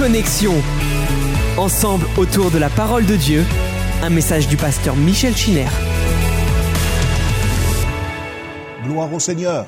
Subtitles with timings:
[0.00, 0.54] Connexion.
[1.58, 3.44] Ensemble autour de la parole de Dieu,
[4.02, 5.66] un message du pasteur Michel Chiner.
[8.82, 9.66] Gloire au Seigneur.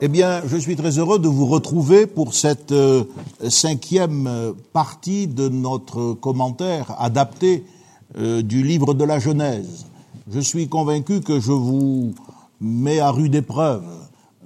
[0.00, 3.06] Eh bien, je suis très heureux de vous retrouver pour cette euh,
[3.48, 7.64] cinquième euh, partie de notre commentaire adapté
[8.16, 9.86] euh, du livre de la Genèse.
[10.32, 12.14] Je suis convaincu que je vous
[12.60, 13.82] mets à rude épreuve.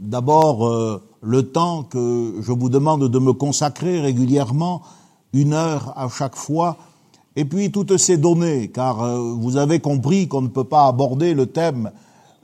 [0.01, 4.83] D'abord, le temps que je vous demande de me consacrer régulièrement,
[5.33, 6.77] une heure à chaque fois,
[7.37, 11.35] et puis toutes ces données, car euh, vous avez compris qu'on ne peut pas aborder
[11.35, 11.93] le thème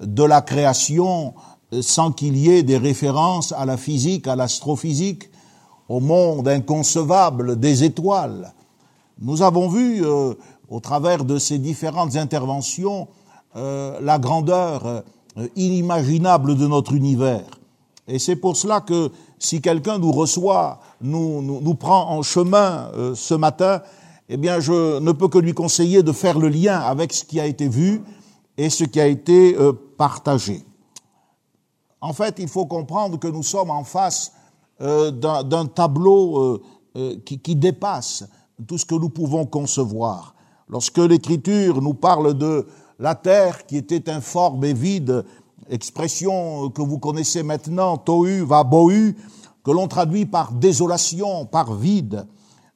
[0.00, 1.34] de la création
[1.80, 5.30] sans qu'il y ait des références à la physique, à l'astrophysique,
[5.88, 8.52] au monde inconcevable des étoiles.
[9.20, 10.34] Nous avons vu, euh,
[10.68, 13.08] au travers de ces différentes interventions,
[13.56, 15.02] euh, la grandeur
[15.56, 17.44] inimaginable de notre univers.
[18.06, 23.14] Et c'est pour cela que si quelqu'un nous reçoit, nous, nous, prend en chemin euh,
[23.14, 23.80] ce matin,
[24.28, 27.40] eh bien, je ne peux que lui conseiller de faire le lien avec ce qui
[27.40, 28.02] a été vu
[28.56, 30.64] et ce qui a été euh, partagé.
[32.00, 34.32] En fait, il faut comprendre que nous sommes en face
[34.82, 36.62] euh, d'un tableau
[37.24, 38.24] qui, qui dépasse
[38.68, 40.34] tout ce que nous pouvons concevoir.
[40.68, 42.66] Lorsque l'Écriture nous parle de
[42.98, 45.24] la terre qui était informe et vide,
[45.70, 49.16] expression que vous connaissez maintenant, tohu va bohu,
[49.64, 52.26] que l'on traduit par désolation, par vide.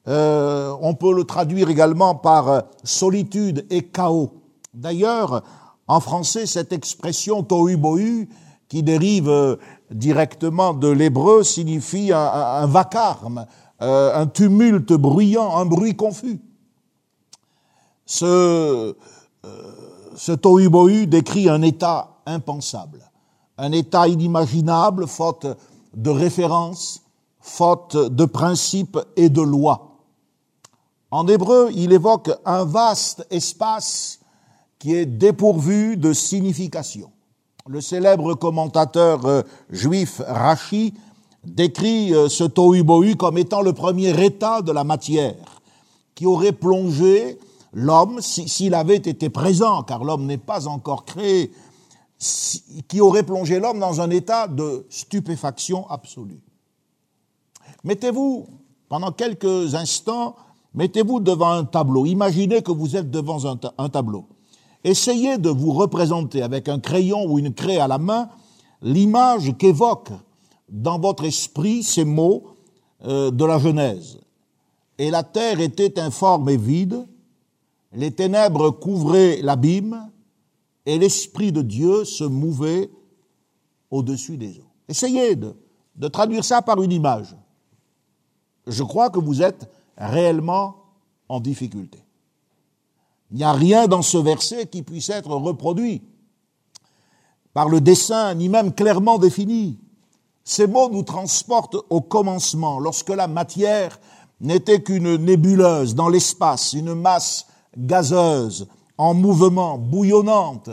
[0.07, 4.31] Euh, on peut le traduire également par solitude et chaos.
[4.73, 5.43] D'ailleurs,
[5.87, 8.27] en français, cette expression tohu bohu,
[8.67, 9.55] qui dérive euh,
[9.91, 13.45] directement de l'hébreu, signifie un, vacarme,
[13.81, 16.39] euh, un tumulte bruyant, un bruit confus.
[18.05, 18.95] Ce
[20.41, 22.99] tohu bohu décrit un état impensable,
[23.57, 25.47] un état inimaginable, faute
[25.93, 27.01] de références,
[27.39, 29.97] faute de principes et de lois.
[31.11, 34.19] En hébreu, il évoque un vaste espace
[34.77, 37.11] qui est dépourvu de signification.
[37.67, 40.93] Le célèbre commentateur euh, juif Rashi
[41.43, 45.35] décrit euh, ce tohu-bohu comme étant le premier état de la matière
[46.15, 47.39] qui aurait plongé
[47.73, 51.51] l'homme, s'il avait été présent, car l'homme n'est pas encore créé
[52.87, 56.41] qui aurait plongé l'homme dans un état de stupéfaction absolue.
[57.83, 58.47] Mettez-vous,
[58.89, 60.35] pendant quelques instants,
[60.73, 62.05] mettez-vous devant un tableau.
[62.05, 64.25] Imaginez que vous êtes devant un, tableau.
[64.83, 68.29] Essayez de vous représenter avec un crayon ou une craie à la main
[68.81, 70.11] l'image qu'évoque
[70.69, 72.55] dans votre esprit ces mots
[73.05, 74.19] euh, de la Genèse.
[74.97, 77.05] Et la terre était informe et vide,
[77.93, 80.09] les ténèbres couvraient l'abîme,
[80.89, 82.89] et l'Esprit de Dieu se mouvait
[83.91, 84.71] au-dessus des eaux.
[84.87, 85.55] Essayez de,
[86.07, 87.35] traduire ça par une image.
[88.65, 90.77] Je crois que vous êtes réellement
[91.27, 91.99] en difficulté.
[93.29, 96.01] Il n'y a rien dans ce verset qui puisse être reproduit
[97.53, 99.77] par le dessin, ni même clairement défini.
[100.43, 103.99] Ces mots nous transportent au commencement, lorsque la matière
[104.41, 107.45] n'était qu'une nébuleuse dans l'espace, une masse
[107.77, 108.67] gazeuse,
[108.99, 110.69] en mouvement, bouillonnante,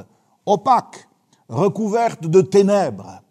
[0.47, 1.09] opaque,
[1.49, 3.23] recouverte de ténèbres,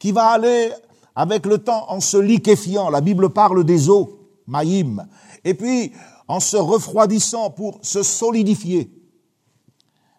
[0.00, 0.72] qui va aller
[1.14, 2.90] avec le temps en se liquéfiant.
[2.90, 4.18] La Bible parle des eaux,
[4.48, 5.06] maïm,
[5.44, 5.92] et puis
[6.26, 8.90] en se refroidissant pour se solidifier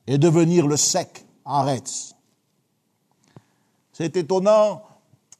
[0.07, 2.15] et devenir le sec, aretz.
[3.91, 4.83] C'est étonnant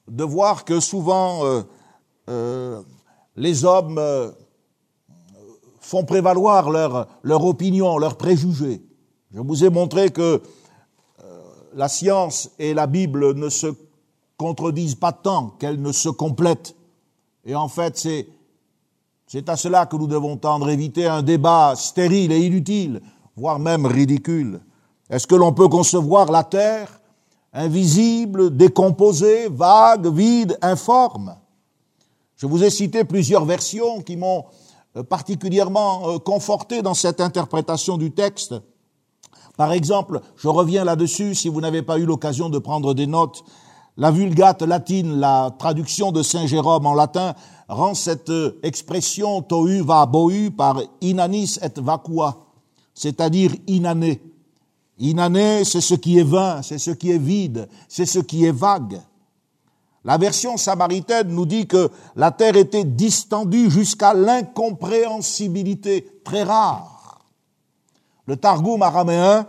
[0.09, 1.61] de voir que souvent euh,
[2.29, 2.83] euh,
[3.37, 4.31] les hommes euh,
[5.85, 8.81] font prévaloir leur, leur opinion, leurs préjugés.
[9.31, 10.41] Je vous ai montré que
[11.23, 11.41] euh,
[11.75, 13.67] la science et la Bible ne se
[14.35, 16.75] contredisent pas tant qu'elles ne se complètent.
[17.45, 18.27] Et en fait, c'est,
[19.27, 22.99] c'est à cela que nous devons tendre, éviter un débat stérile et inutile,
[23.35, 24.61] voire même ridicule.
[25.11, 26.99] Est-ce que l'on peut concevoir la Terre
[27.53, 31.35] invisible, décomposée, vague, vide, informe?
[32.37, 34.45] Je vous ai cité plusieurs versions qui m'ont
[35.03, 38.55] particulièrement euh, conforté dans cette interprétation du texte.
[39.57, 43.43] Par exemple, je reviens là-dessus si vous n'avez pas eu l'occasion de prendre des notes,
[43.97, 47.33] la vulgate latine, la traduction de Saint Jérôme en latin,
[47.67, 52.45] rend cette euh, expression tohu va bohu par inanis et vacua,
[52.93, 54.21] c'est-à-dire inané.
[54.97, 58.51] Inané, c'est ce qui est vain, c'est ce qui est vide, c'est ce qui est
[58.51, 59.01] vague.
[60.05, 67.25] La version samaritaine nous dit que la terre était distendue jusqu'à l'incompréhensibilité, très rare.
[68.27, 69.47] Le Targum araméen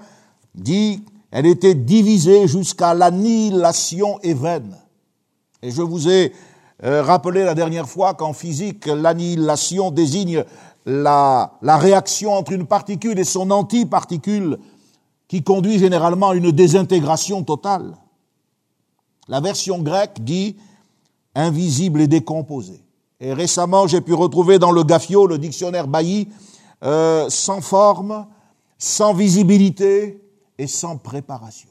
[0.55, 4.75] dit elle était divisée jusqu'à l'annihilation vaine.
[5.63, 6.33] Et je vous ai
[6.85, 10.43] euh, rappelé la dernière fois qu'en physique, l'annihilation désigne
[10.87, 14.57] la réaction entre une particule et son antiparticule
[15.29, 17.93] qui conduit généralement à une désintégration totale.
[19.29, 20.57] La version grecque dit
[21.35, 22.83] invisible et décomposé.
[23.21, 26.29] Et récemment, j'ai pu retrouver dans le Gafio, le dictionnaire Bailly,
[26.85, 28.27] euh, sans forme,
[28.79, 30.23] sans visibilité
[30.59, 31.71] et sans préparation.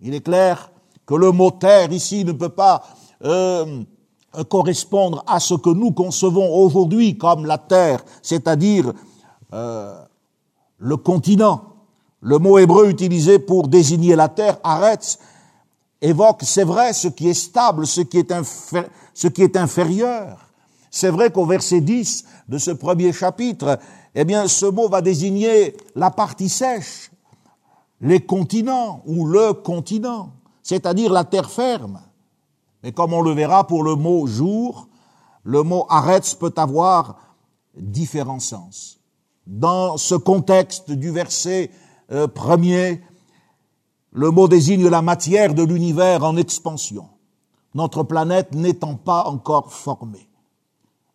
[0.00, 0.70] Il est clair
[1.04, 2.84] que le mot terre ici ne peut pas
[3.24, 3.82] euh,
[4.48, 8.92] correspondre à ce que nous concevons aujourd'hui comme la terre, c'est-à-dire
[9.52, 10.00] euh,
[10.78, 11.64] le continent.
[12.20, 15.18] Le mot hébreu utilisé pour désigner la terre, aretz,
[16.00, 18.32] évoque, c'est vrai, ce qui est stable, ce qui est,
[19.14, 20.50] ce qui est inférieur.
[20.90, 23.78] C'est vrai qu'au verset 10 de ce premier chapitre,
[24.14, 27.10] eh bien, ce mot va désigner la partie sèche,
[28.00, 30.32] les continents ou le continent,
[30.62, 32.00] c'est-à-dire la terre ferme.
[32.82, 34.88] Mais comme on le verra pour le mot jour,
[35.44, 37.16] le mot arrête peut avoir
[37.76, 38.98] différents sens.
[39.46, 41.70] Dans ce contexte du verset
[42.10, 43.02] euh, premier,
[44.12, 47.08] le mot désigne la matière de l'univers en expansion,
[47.74, 50.28] notre planète n'étant pas encore formée.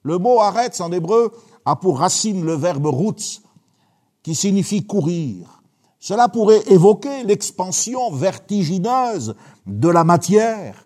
[0.03, 1.31] Le mot arrête en hébreu
[1.65, 3.41] a pour racine le verbe roots,
[4.23, 5.61] qui signifie courir.
[5.99, 10.85] Cela pourrait évoquer l'expansion vertigineuse de la matière,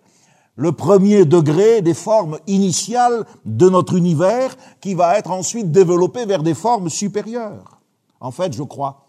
[0.56, 6.42] le premier degré des formes initiales de notre univers qui va être ensuite développé vers
[6.42, 7.78] des formes supérieures.
[8.20, 9.06] En fait, je crois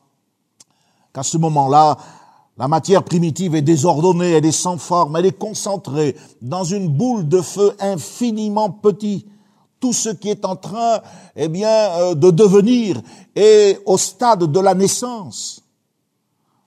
[1.13, 1.97] qu'à ce moment-là,
[2.61, 7.27] la matière primitive est désordonnée, elle est sans forme, elle est concentrée dans une boule
[7.27, 9.25] de feu infiniment petit.
[9.79, 11.01] Tout ce qui est en train,
[11.35, 13.01] eh bien, euh, de devenir
[13.35, 15.63] est au stade de la naissance.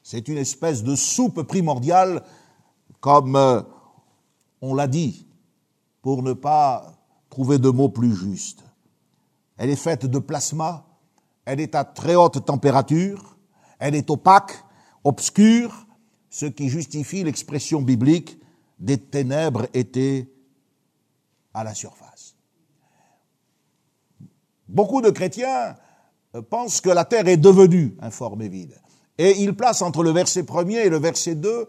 [0.02, 2.24] C'est une espèce de soupe primordiale,
[2.98, 3.62] comme euh,
[4.62, 5.28] on l'a dit,
[6.02, 6.92] pour ne pas
[7.30, 8.64] trouver de mots plus justes.
[9.56, 10.86] Elle est faite de plasma,
[11.44, 13.36] elle est à très haute température,
[13.78, 14.64] elle est opaque,
[15.04, 15.83] obscure,
[16.34, 18.40] ce qui justifie l'expression biblique
[18.80, 20.28] des ténèbres étaient
[21.54, 22.34] à la surface.
[24.66, 25.76] Beaucoup de chrétiens
[26.34, 28.74] euh, pensent que la terre est devenue informe et vide.
[29.16, 31.68] Et ils placent entre le verset premier et le verset 2,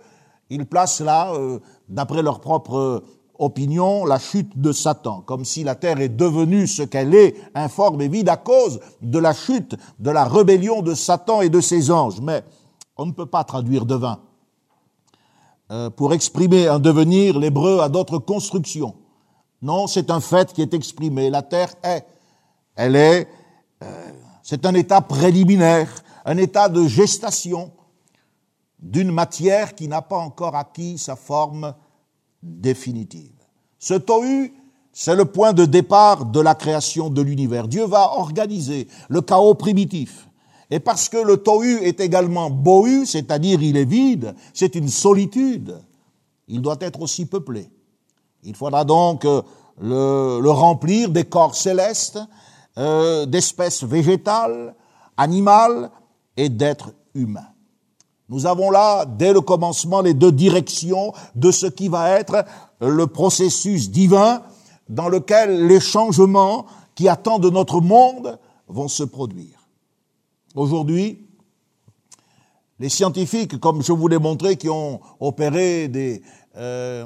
[0.50, 3.03] ils placent là, euh, d'après leur propre
[3.38, 8.01] opinion, la chute de Satan, comme si la terre est devenue ce qu'elle est, informe
[8.01, 11.91] et vide, à cause de la chute, de la rébellion de Satan et de ses
[11.91, 12.19] anges.
[12.19, 12.44] Mais
[12.97, 14.21] on ne peut pas traduire devin.
[15.71, 18.95] Euh, pour exprimer un devenir, l'hébreu a d'autres constructions.
[19.62, 21.29] Non, c'est un fait qui est exprimé.
[21.29, 22.06] La terre est.
[22.75, 23.27] Elle est.
[23.83, 24.12] Euh,
[24.44, 25.89] c'est un état préliminaire,
[26.23, 27.71] un état de gestation
[28.77, 31.73] d'une matière qui n'a pas encore acquis sa forme
[32.44, 33.33] définitive.
[33.79, 34.53] Ce tohu,
[34.91, 37.67] c'est le point de départ de la création de l'univers.
[37.67, 40.29] Dieu va organiser le chaos primitif
[40.71, 45.79] et parce que le tohu est également bohu, c'est-à-dire il est vide, c'est une solitude,
[46.47, 47.69] il doit être aussi peuplé.
[48.44, 49.41] Il faudra donc euh,
[49.81, 52.19] le, remplir des corps célestes,
[52.77, 54.75] euh, d'espèces végétales,
[55.17, 55.91] animales
[56.38, 57.47] et d'êtres humains.
[58.27, 62.44] Nous avons là, dès le commencement, les deux directions de ce qui va être
[62.81, 64.41] le processus divin
[64.89, 66.65] dans lequel les changements
[66.95, 69.64] qui attendent notre monde vont se produire.
[70.55, 71.27] Aujourd'hui,
[72.79, 76.21] les scientifiques, comme je vous l'ai montré, qui ont opéré des,
[76.55, 77.05] euh,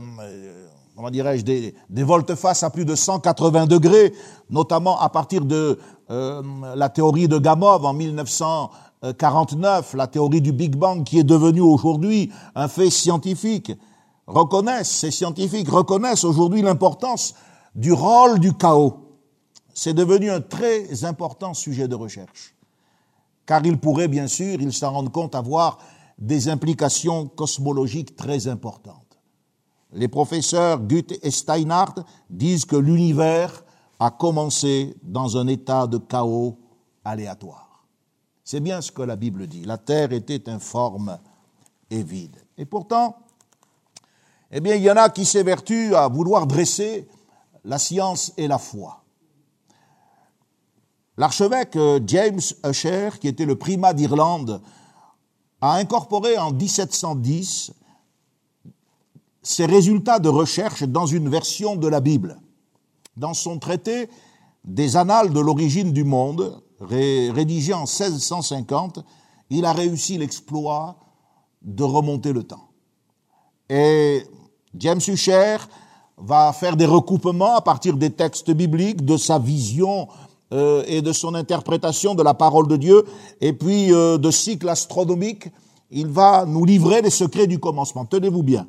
[0.96, 4.13] comment dirais-je, des, volte-face à plus de 180 degrés,
[4.51, 5.79] notamment à partir de
[6.12, 6.44] euh,
[6.75, 12.32] la théorie de Gamov en 1949, la théorie du Big Bang, qui est devenue aujourd'hui
[12.53, 13.72] un fait scientifique,
[14.27, 17.34] reconnaissent, ces scientifiques reconnaissent aujourd'hui l'importance
[17.74, 19.18] du rôle du chaos.
[19.74, 22.53] C'est devenu un très important sujet de recherche
[23.50, 25.79] car il pourrait bien sûr, il s'en rendre compte, avoir
[26.20, 29.18] des implications cosmologiques très importantes.
[29.91, 33.63] Les professeurs Goethe et Steinhardt disent que l'univers
[34.00, 36.60] a commencé dans un état de chaos
[37.03, 37.88] aléatoire.
[38.44, 39.63] C'est bien ce que la Bible dit.
[39.63, 41.18] La terre était informe
[41.89, 42.38] et vide.
[42.56, 43.18] Et pourtant,
[44.51, 47.08] eh bien, il y en a qui s'évertuent à vouloir dresser
[47.63, 49.03] la science et la foi.
[51.20, 54.62] L'archevêque euh, James Usher, qui était le primat d'Irlande,
[55.60, 57.74] a incorporé en 1710
[59.44, 62.40] ses résultats de recherche dans une version de la Bible.
[63.18, 64.10] Dans son traité
[64.64, 69.04] des Annales de l'origine du monde, rédigé en 1650,
[69.50, 71.00] il a réussi l'exploit
[71.62, 72.70] de remonter le temps.
[73.68, 74.24] Et
[74.74, 75.58] James Usher
[76.18, 80.08] va faire des recoupements à partir des textes bibliques, de sa vision
[80.51, 83.03] euh, et de son interprétation de la parole de Dieu,
[83.39, 85.48] et puis euh, de cycles astronomiques,
[85.91, 88.06] il va nous livrer les secrets du commencement.
[88.06, 88.68] Tenez-vous bien.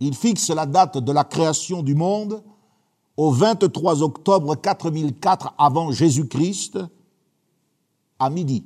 [0.00, 2.42] Il fixe la date de la création du monde
[3.16, 6.78] au 23 octobre 4004 avant Jésus-Christ
[8.18, 8.64] à midi.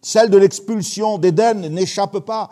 [0.00, 2.50] Celle de l'expulsion d'Éden n'échappe pas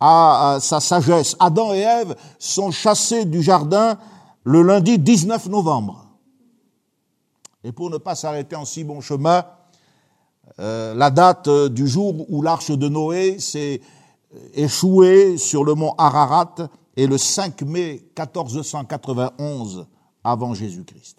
[0.00, 1.36] à sa sagesse.
[1.40, 3.98] Adam et Ève sont chassés du jardin
[4.44, 6.07] le lundi 19 novembre.
[7.64, 9.44] Et pour ne pas s'arrêter en si bon chemin,
[10.58, 13.80] euh, la date du jour où l'arche de Noé s'est
[14.54, 16.54] échouée sur le mont Ararat
[16.96, 19.86] est le 5 mai 1491
[20.24, 21.18] avant Jésus-Christ.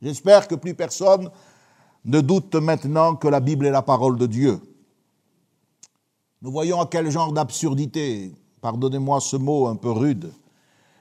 [0.00, 1.30] J'espère que plus personne
[2.04, 4.60] ne doute maintenant que la Bible est la parole de Dieu.
[6.42, 10.32] Nous voyons à quel genre d'absurdité, pardonnez-moi ce mot un peu rude,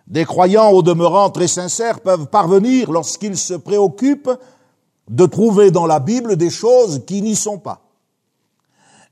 [0.07, 4.31] des croyants au demeurant très sincères peuvent parvenir lorsqu'ils se préoccupent
[5.09, 7.81] de trouver dans la Bible des choses qui n'y sont pas.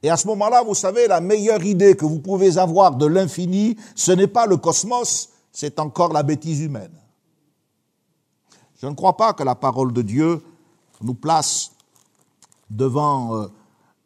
[0.01, 3.75] Et à ce moment-là, vous savez, la meilleure idée que vous pouvez avoir de l'infini,
[3.95, 6.93] ce n'est pas le cosmos, c'est encore la bêtise humaine.
[8.81, 10.41] Je ne crois pas que la parole de Dieu
[11.01, 11.71] nous place
[12.69, 13.47] devant euh,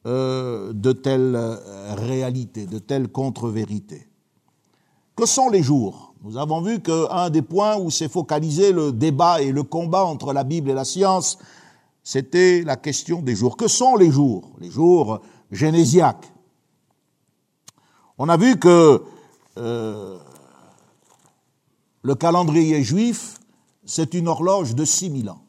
[0.07, 4.07] euh, de telles euh, réalités, de telles contre-vérités.
[5.15, 9.41] Que sont les jours Nous avons vu qu'un des points où s'est focalisé le débat
[9.41, 11.37] et le combat entre la Bible et la science,
[12.01, 13.57] c'était la question des jours.
[13.57, 14.53] Que sont les jours?
[14.59, 15.19] Les jours
[15.51, 16.31] génésiaques.
[18.17, 19.03] On a vu que
[19.57, 20.17] euh,
[22.03, 23.39] le calendrier juif,
[23.83, 25.41] c'est une horloge de 6000 ans,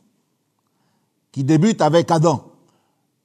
[1.31, 2.51] qui débute avec Adam.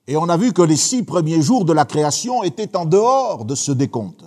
[0.06, 3.44] Et on a vu que les six premiers jours de la création étaient en dehors
[3.44, 4.24] de ce décompte.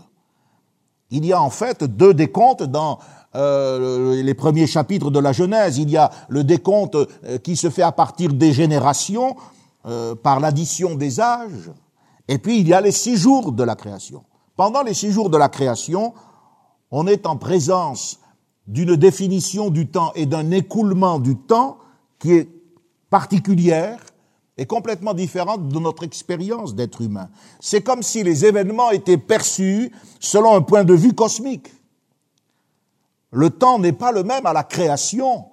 [1.12, 2.98] Il y a en fait deux décomptes dans
[3.34, 5.76] euh, les premiers chapitres de la Genèse.
[5.76, 9.36] Il y a le décompte euh, qui se fait à partir des générations,
[9.84, 11.70] euh, par l'addition des âges,
[12.28, 14.24] et puis il y a les six jours de la création.
[14.56, 16.14] Pendant les six jours de la création,
[16.90, 18.18] on est en présence
[18.66, 21.78] d'une définition du temps et d'un écoulement du temps
[22.18, 22.48] qui est
[23.10, 23.98] particulière
[24.58, 27.28] est complètement différente de notre expérience d'être humain.
[27.60, 29.90] C'est comme si les événements étaient perçus
[30.20, 31.72] selon un point de vue cosmique.
[33.30, 35.46] Le temps n'est pas le même à la création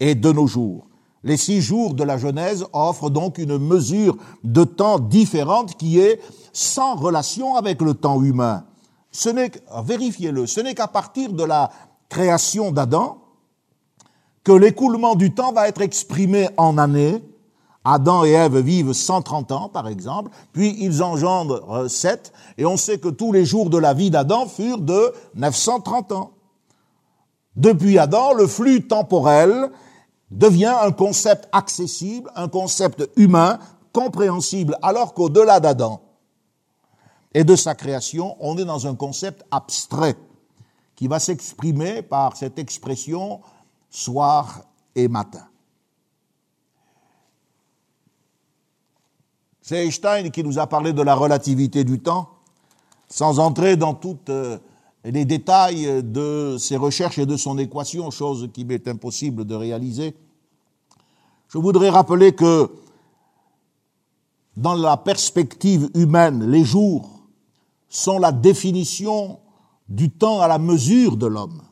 [0.00, 0.86] et de nos jours.
[1.24, 6.20] Les six jours de la Genèse offrent donc une mesure de temps différente qui est
[6.52, 8.64] sans relation avec le temps humain.
[9.84, 11.70] Vérifiez-le, ce n'est qu'à partir de la
[12.08, 13.18] création d'Adam
[14.44, 17.22] que l'écoulement du temps va être exprimé en années
[17.84, 22.98] Adam et Ève vivent 130 ans, par exemple, puis ils engendrent 7, et on sait
[22.98, 26.30] que tous les jours de la vie d'Adam furent de 930 ans.
[27.56, 29.70] Depuis Adam, le flux temporel
[30.30, 33.58] devient un concept accessible, un concept humain,
[33.92, 36.00] compréhensible, alors qu'au-delà d'Adam
[37.34, 40.16] et de sa création, on est dans un concept abstrait
[40.94, 43.40] qui va s'exprimer par cette expression
[43.90, 44.62] soir
[44.94, 45.46] et matin.
[49.62, 52.28] C'est Einstein qui nous a parlé de la relativité du temps,
[53.08, 54.58] sans entrer dans tous euh,
[55.04, 60.16] les détails de ses recherches et de son équation, chose qui m'est impossible de réaliser.
[61.48, 62.70] Je voudrais rappeler que
[64.56, 67.20] dans la perspective humaine, les jours
[67.88, 69.38] sont la définition
[69.88, 71.62] du temps à la mesure de l'homme.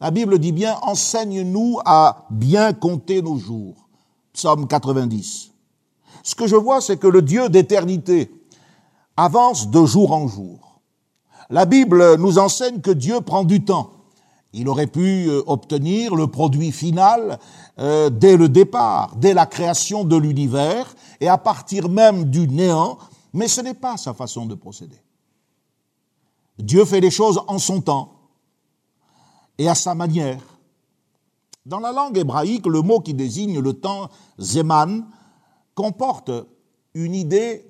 [0.00, 3.88] La Bible dit bien, enseigne-nous à bien compter nos jours.
[4.32, 5.55] Psaume 90.
[6.26, 8.32] Ce que je vois, c'est que le Dieu d'éternité
[9.16, 10.80] avance de jour en jour.
[11.50, 13.92] La Bible nous enseigne que Dieu prend du temps.
[14.52, 17.38] Il aurait pu euh, obtenir le produit final
[17.78, 22.98] euh, dès le départ, dès la création de l'univers et à partir même du néant,
[23.32, 25.00] mais ce n'est pas sa façon de procéder.
[26.58, 28.14] Dieu fait les choses en son temps
[29.58, 30.42] et à sa manière.
[31.64, 35.04] Dans la langue hébraïque, le mot qui désigne le temps, Zeman,
[35.76, 36.32] comporte
[36.94, 37.64] une idée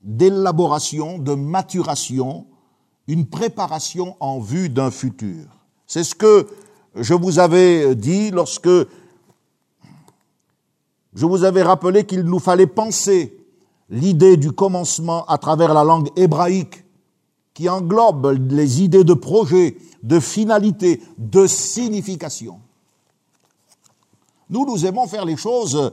[0.00, 2.46] d'élaboration, de maturation,
[3.08, 5.44] une préparation en vue d'un futur.
[5.86, 6.46] C'est ce que
[6.94, 8.70] je vous avais dit lorsque
[11.14, 13.36] je vous avais rappelé qu'il nous fallait penser
[13.90, 16.84] l'idée du commencement à travers la langue hébraïque
[17.54, 22.60] qui englobe les idées de projet, de finalité, de signification.
[24.48, 25.92] Nous, nous aimons faire les choses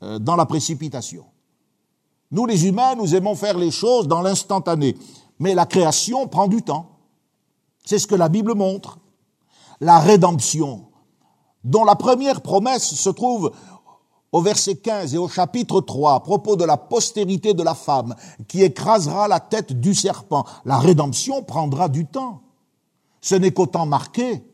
[0.00, 1.24] dans la précipitation.
[2.30, 4.96] Nous, les humains, nous aimons faire les choses dans l'instantané.
[5.38, 6.98] Mais la création prend du temps.
[7.84, 8.98] C'est ce que la Bible montre.
[9.82, 10.88] la rédemption,
[11.64, 13.50] dont la première promesse se trouve
[14.32, 18.14] au verset 15 et au chapitre 3 à propos de la postérité de la femme
[18.46, 20.44] qui écrasera la tête du serpent.
[20.64, 22.42] La rédemption prendra du temps.
[23.20, 24.44] Ce n'est qu'au temps marqué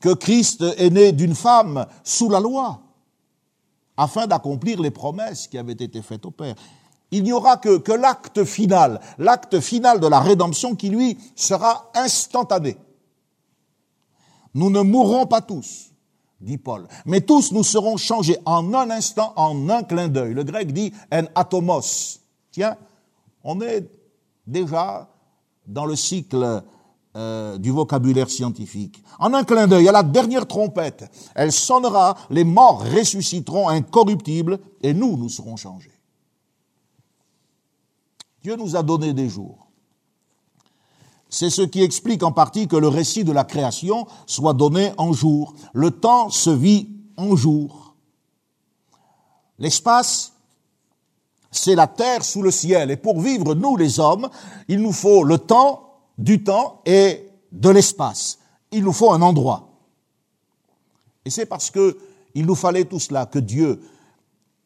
[0.00, 2.81] que Christ est né d'une femme sous la loi
[4.02, 6.54] afin d'accomplir les promesses qui avaient été faites au Père.
[7.12, 12.76] Il n'y aura que, l'acte final, l'acte final de la rédemption qui, lui, sera instantané.
[14.54, 15.92] Nous ne mourrons pas tous,
[16.40, 20.34] dit Paul, mais tous nous serons changés en un instant, en un clin d'œil.
[20.34, 22.18] Le grec dit en atomos.
[22.50, 22.76] Tiens,
[23.44, 23.88] on est
[24.46, 25.08] déjà
[25.66, 26.62] dans le cycle
[27.14, 29.02] euh, du vocabulaire scientifique.
[29.18, 31.04] En un clin d'œil, à la dernière trompette,
[31.34, 35.92] elle sonnera, les morts ressusciteront incorruptibles et nous, nous serons changés.
[38.42, 39.68] Dieu nous a donné des jours.
[41.28, 45.12] C'est ce qui explique en partie que le récit de la création soit donné en
[45.12, 45.54] jour.
[45.72, 47.94] Le temps se vit en jour.
[49.58, 50.32] L'espace,
[51.50, 52.90] c'est la terre sous le ciel.
[52.90, 54.28] Et pour vivre, nous les hommes,
[54.68, 58.38] il nous faut le temps, du temps et de l'espace.
[58.70, 59.68] Il nous faut un endroit.
[61.24, 61.96] Et c'est parce que
[62.34, 63.80] il nous fallait tout cela que Dieu,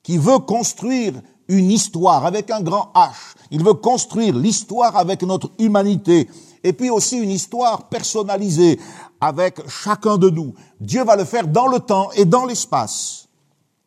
[0.02, 1.14] qui veut construire
[1.48, 3.34] une histoire avec un grand H.
[3.50, 6.28] Il veut construire l'histoire avec notre humanité
[6.62, 8.78] et puis aussi une histoire personnalisée
[9.20, 10.54] avec chacun de nous.
[10.80, 13.28] Dieu va le faire dans le temps et dans l'espace.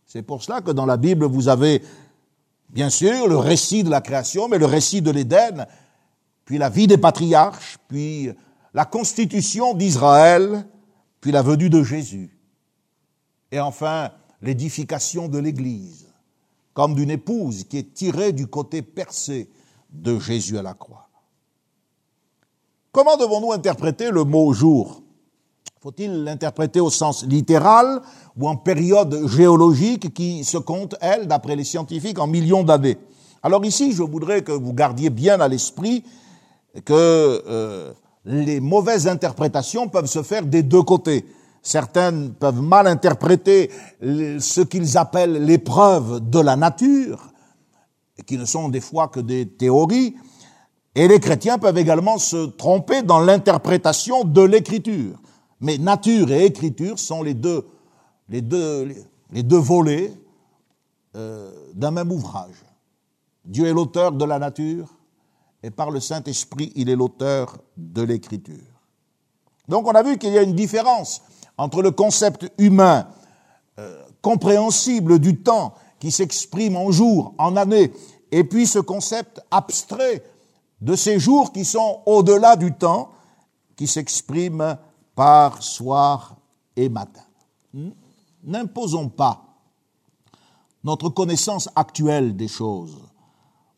[0.06, 1.84] C'est pour cela que dans la Bible, vous avez
[2.70, 5.68] bien sûr le récit de la création, mais le récit de l'Éden,
[6.50, 8.32] puis la vie des patriarches, puis
[8.74, 10.66] la constitution d'Israël,
[11.22, 12.36] puis la venue de Jésus.
[13.52, 14.10] Et enfin,
[14.42, 16.08] l'édification de l'Église
[16.74, 19.48] comme d'une épouse qui est tirée du côté percé
[19.92, 21.08] de Jésus à la croix.
[22.92, 25.04] Comment devons-nous interpréter le mot jour?
[25.82, 28.02] Faut-il l'interpréter au sens littéral
[28.36, 32.98] ou en période géologique qui se compte, elle, d'après les scientifiques, en millions d'années?
[33.44, 36.04] Alors ici, je voudrais que vous gardiez bien à l'esprit
[36.82, 37.94] que euh,
[38.26, 41.26] les mauvaises interprétations peuvent se faire des deux côtés.
[41.62, 43.70] Certaines peuvent mal interpréter
[44.02, 47.32] ce qu'ils appellent l'épreuve de la nature,
[48.26, 50.16] qui ne sont des fois que des théories,
[50.96, 55.20] et les chrétiens peuvent également se tromper dans l'interprétation de l'écriture.
[55.62, 57.66] Mais nature et écriture sont les deux,
[58.30, 58.88] les deux,
[59.32, 60.14] les deux volets
[61.16, 62.64] euh, d'un même ouvrage.
[63.46, 64.88] Dieu est l'auteur de la nature
[65.64, 68.56] et par le Saint-Esprit, il est l'auteur de l'écriture.
[69.68, 71.22] Donc on a vu qu'il y a une différence
[71.58, 73.08] entre le concept humain
[73.78, 77.92] euh, compréhensible du temps qui s'exprime en jours, en années,
[78.32, 80.24] et puis ce concept abstrait
[80.82, 83.12] de ces jours qui sont au-delà du temps,
[83.76, 84.78] qui s'exprime
[85.16, 86.36] par soir
[86.76, 87.24] et matin.
[88.44, 89.44] N'imposons pas
[90.84, 92.98] notre connaissance actuelle des choses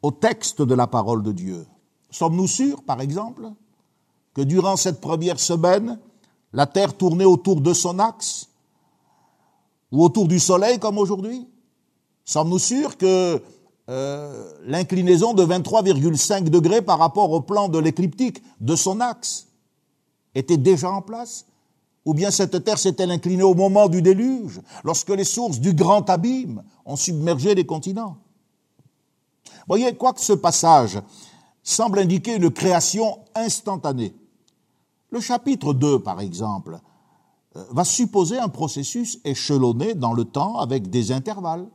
[0.01, 1.65] au texte de la parole de Dieu.
[2.11, 3.49] Sommes-nous sûrs, par exemple,
[4.33, 5.97] que durant cette première semaine,
[6.53, 8.49] la Terre tournait autour de son axe
[9.91, 11.47] ou autour du Soleil comme aujourd'hui?
[12.25, 13.41] Sommes-nous sûrs que
[13.89, 19.47] euh, l'inclinaison de 23,5 degrés par rapport au plan de l'écliptique de son axe
[20.35, 21.45] était déjà en place?
[22.05, 26.09] Ou bien cette Terre s'est-elle inclinée au moment du déluge, lorsque les sources du grand
[26.09, 28.17] abîme ont submergé les continents?
[29.67, 30.99] Voyez, quoique ce passage
[31.63, 34.15] semble indiquer une création instantanée,
[35.11, 36.79] le chapitre 2, par exemple,
[37.57, 41.67] euh, va supposer un processus échelonné dans le temps avec des intervalles.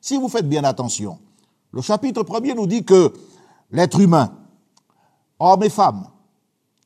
[0.00, 1.18] Si vous faites bien attention,
[1.72, 3.12] le chapitre 1 nous dit que
[3.70, 4.32] l'être humain,
[5.38, 6.08] homme et femme,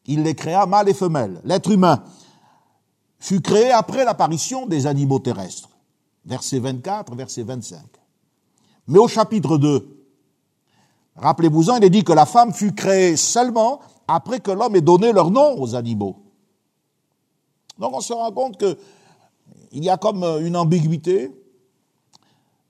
[0.06, 1.40] il les créa mâle et femelle.
[1.44, 2.02] L'être humain
[3.20, 5.70] fut créé après l'apparition des animaux terrestres.
[6.26, 7.80] Verset 24, verset 25.
[8.88, 9.93] Mais au chapitre 2,
[11.16, 15.12] rappelez-vous-en, il est dit que la femme fut créée seulement après que l'homme ait donné
[15.12, 16.16] leur nom aux animaux.
[17.78, 18.76] Donc on se rend compte que
[19.72, 21.32] il y a comme une ambiguïté.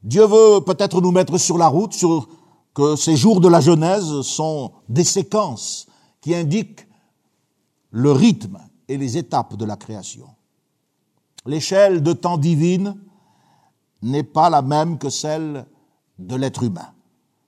[0.02, 2.28] Dieu veut peut-être nous mettre sur la route, sur
[2.74, 5.86] que ces jours de la Genèse sont des séquences
[6.20, 6.86] qui indiquent
[7.90, 10.26] le rythme et les étapes de la création.
[11.46, 12.96] L'échelle de temps divine
[14.02, 15.66] n'est pas la même que celle
[16.18, 16.93] de l'être humain.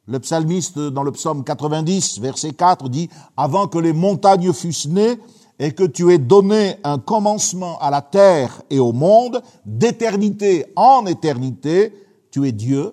[0.09, 5.19] Le psalmiste, dans le psaume 90, verset 4, dit, Avant que les montagnes fussent nées
[5.59, 11.07] et que tu aies donné un commencement à la terre et au monde, d'éternité en
[11.07, 11.92] éternité,
[12.31, 12.92] tu es Dieu,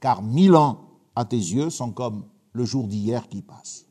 [0.00, 0.80] car mille ans
[1.16, 3.86] à tes yeux sont comme le jour d'hier qui passe.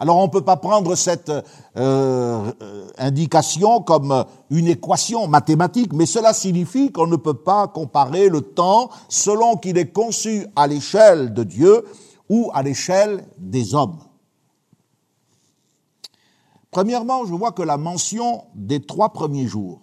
[0.00, 1.32] Alors on ne peut pas prendre cette
[1.76, 2.52] euh,
[2.98, 8.90] indication comme une équation mathématique, mais cela signifie qu'on ne peut pas comparer le temps
[9.08, 11.84] selon qu'il est conçu à l'échelle de Dieu
[12.28, 13.98] ou à l'échelle des hommes.
[16.70, 19.80] Premièrement, je vois que la mention des trois premiers jours,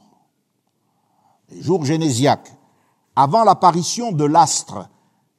[1.50, 2.52] les jours génésiaques,
[3.16, 4.90] avant l'apparition de l'astre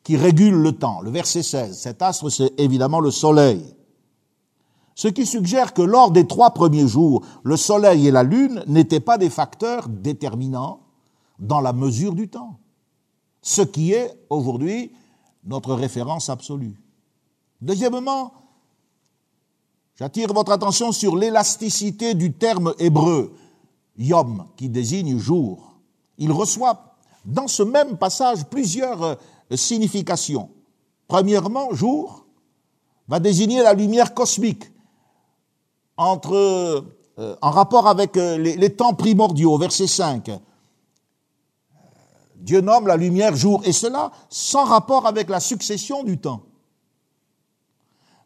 [0.03, 3.77] qui régule le temps, le verset 16, cet astre c'est évidemment le soleil,
[4.95, 9.01] ce qui suggère que lors des trois premiers jours, le soleil et la lune n'étaient
[9.01, 10.81] pas des facteurs déterminants
[11.39, 12.59] dans la mesure du temps,
[13.41, 14.93] ce qui est aujourd'hui
[15.45, 16.81] notre référence absolue.
[17.61, 18.33] Deuxièmement,
[19.97, 23.35] j'attire votre attention sur l'élasticité du terme hébreu
[23.97, 25.75] yom, qui désigne jour.
[26.19, 29.15] Il reçoit dans ce même passage plusieurs euh,
[29.55, 30.51] significations.
[31.09, 32.27] Premièrement, jour
[33.09, 34.72] va désigner la lumière cosmique
[35.97, 36.85] entre,
[37.19, 40.31] euh, en rapport avec euh, les, les, temps primordiaux, verset 5.
[42.37, 46.43] Dieu nomme la lumière jour, et cela sans rapport avec la succession du temps.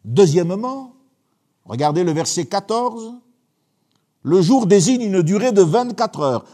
[0.05, 0.93] Deuxièmement,
[1.65, 3.13] regardez le verset 14,
[4.23, 6.45] le jour désigne une durée de 24 heures.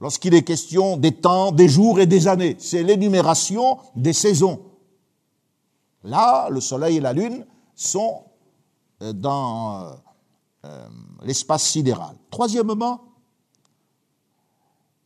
[0.00, 4.60] Lorsqu'il est question des temps, des jours et des années, c'est l'énumération des saisons.
[6.04, 8.24] Là, le soleil et la lune sont
[9.02, 9.96] euh, dans
[10.66, 10.88] euh,
[11.22, 12.16] l'espace sidéral.
[12.30, 13.00] Troisièmement,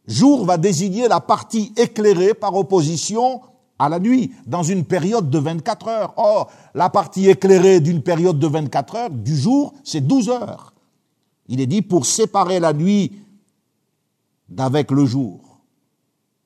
[0.07, 3.43] jour va désigner la partie éclairée par opposition
[3.79, 6.15] à la nuit, dans une période de 24 heures.
[6.19, 10.75] Or, la partie éclairée d'une période de 24 heures, du jour, c'est 12 heures.
[11.49, 13.23] Il est dit pour séparer la nuit
[14.49, 15.61] d'avec le jour.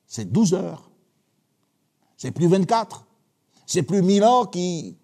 [0.07, 0.89] C'est 12 heures.
[2.15, 3.05] C'est plus 24.
[3.65, 4.95] C'est plus 1000 ans qui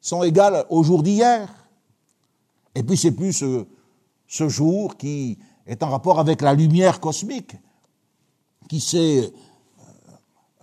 [0.00, 1.61] sont égales au jour d'hier.
[2.74, 3.66] Et puis c'est plus ce,
[4.26, 7.56] ce jour qui est en rapport avec la lumière cosmique,
[8.68, 9.32] qui s'est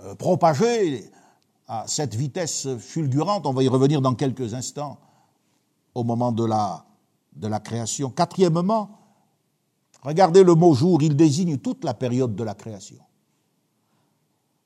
[0.01, 1.11] euh, propagé
[1.67, 4.97] à cette vitesse fulgurante, on va y revenir dans quelques instants,
[5.93, 6.85] au moment de la,
[7.35, 8.09] de la création.
[8.09, 8.89] Quatrièmement,
[10.01, 12.97] regardez le mot jour, il désigne toute la période de la création.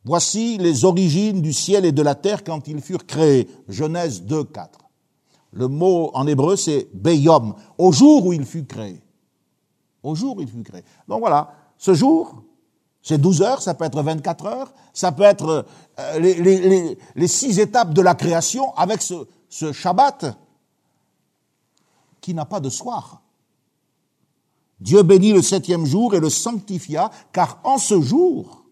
[0.05, 3.49] Voici les origines du ciel et de la terre quand ils furent créés.
[3.67, 4.82] Genèse 2, 4.
[5.53, 9.01] Le mot en hébreu, c'est Beyom, au jour où il fut créé.
[10.01, 10.83] Au jour où il fut créé.
[11.07, 12.43] Donc voilà, ce jour,
[13.01, 15.65] c'est 12 heures, ça peut être 24 heures, ça peut être
[15.99, 20.37] euh, les, six étapes de la création avec ce, ce Shabbat
[22.19, 23.21] qui n'a pas de soir.
[24.79, 28.65] Dieu bénit le septième jour et le sanctifia, car en ce jour,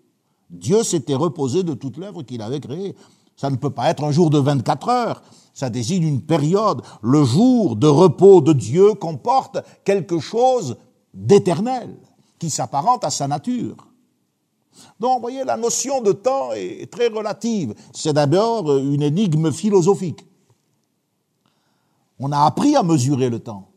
[0.49, 2.95] Dieu s'était reposé de toute l'œuvre qu'il avait créée.
[3.37, 5.21] Ça ne peut pas être un jour de 24 heures,
[5.53, 6.81] ça désigne une période.
[7.01, 10.77] Le jour de repos de Dieu comporte quelque chose
[11.13, 11.97] d'éternel,
[12.39, 13.75] qui s'apparente à sa nature.
[14.99, 17.75] Donc, vous voyez, la notion de temps est très relative.
[17.93, 20.25] C'est d'abord une énigme philosophique.
[22.19, 23.69] On a appris à mesurer le temps.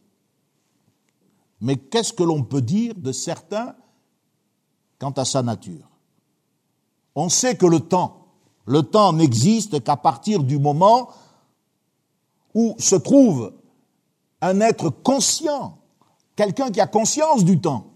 [1.60, 3.74] Mais qu'est-ce que l'on peut dire de certains
[4.98, 5.88] quant à sa nature?
[7.14, 8.26] On sait que le temps,
[8.66, 11.08] le temps n'existe qu'à partir du moment
[12.54, 13.52] où se trouve
[14.40, 15.78] un être conscient,
[16.36, 17.86] quelqu'un qui a conscience du temps.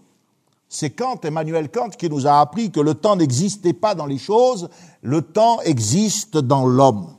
[0.67, 4.19] C'est Kant, Emmanuel Kant, qui nous a appris que le temps n'existait pas dans les
[4.19, 4.69] choses,
[5.01, 7.15] le temps existe dans l'homme.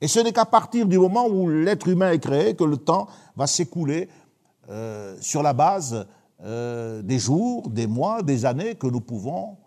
[0.00, 3.06] Et ce n'est qu'à partir du moment où l'être humain est créé que le temps
[3.36, 4.08] va s'écouler
[4.68, 6.06] euh, sur la base
[6.44, 9.58] euh, des jours, des mois, des années que nous pouvons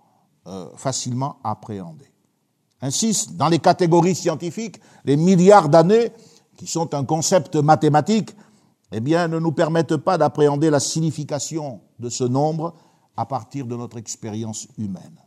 [0.48, 2.12] euh, facilement appréhender.
[2.86, 6.12] Ainsi, dans les catégories scientifiques, les milliards d'années,
[6.56, 8.30] qui sont un concept mathématique,
[8.92, 12.76] eh bien, ne nous permettent pas d'appréhender la signification de ce nombre
[13.18, 15.20] à partir de notre expérience humaine.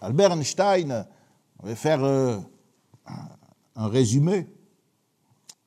[0.00, 1.06] Albert Einstein,
[1.62, 2.38] on va faire euh,
[3.74, 4.48] un résumé.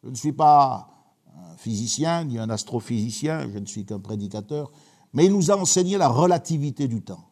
[0.04, 0.90] Je ne suis pas
[1.38, 4.72] un physicien ni un astrophysicien, je ne suis qu'un prédicateur,
[5.14, 7.29] mais il nous a enseigné la relativité du temps.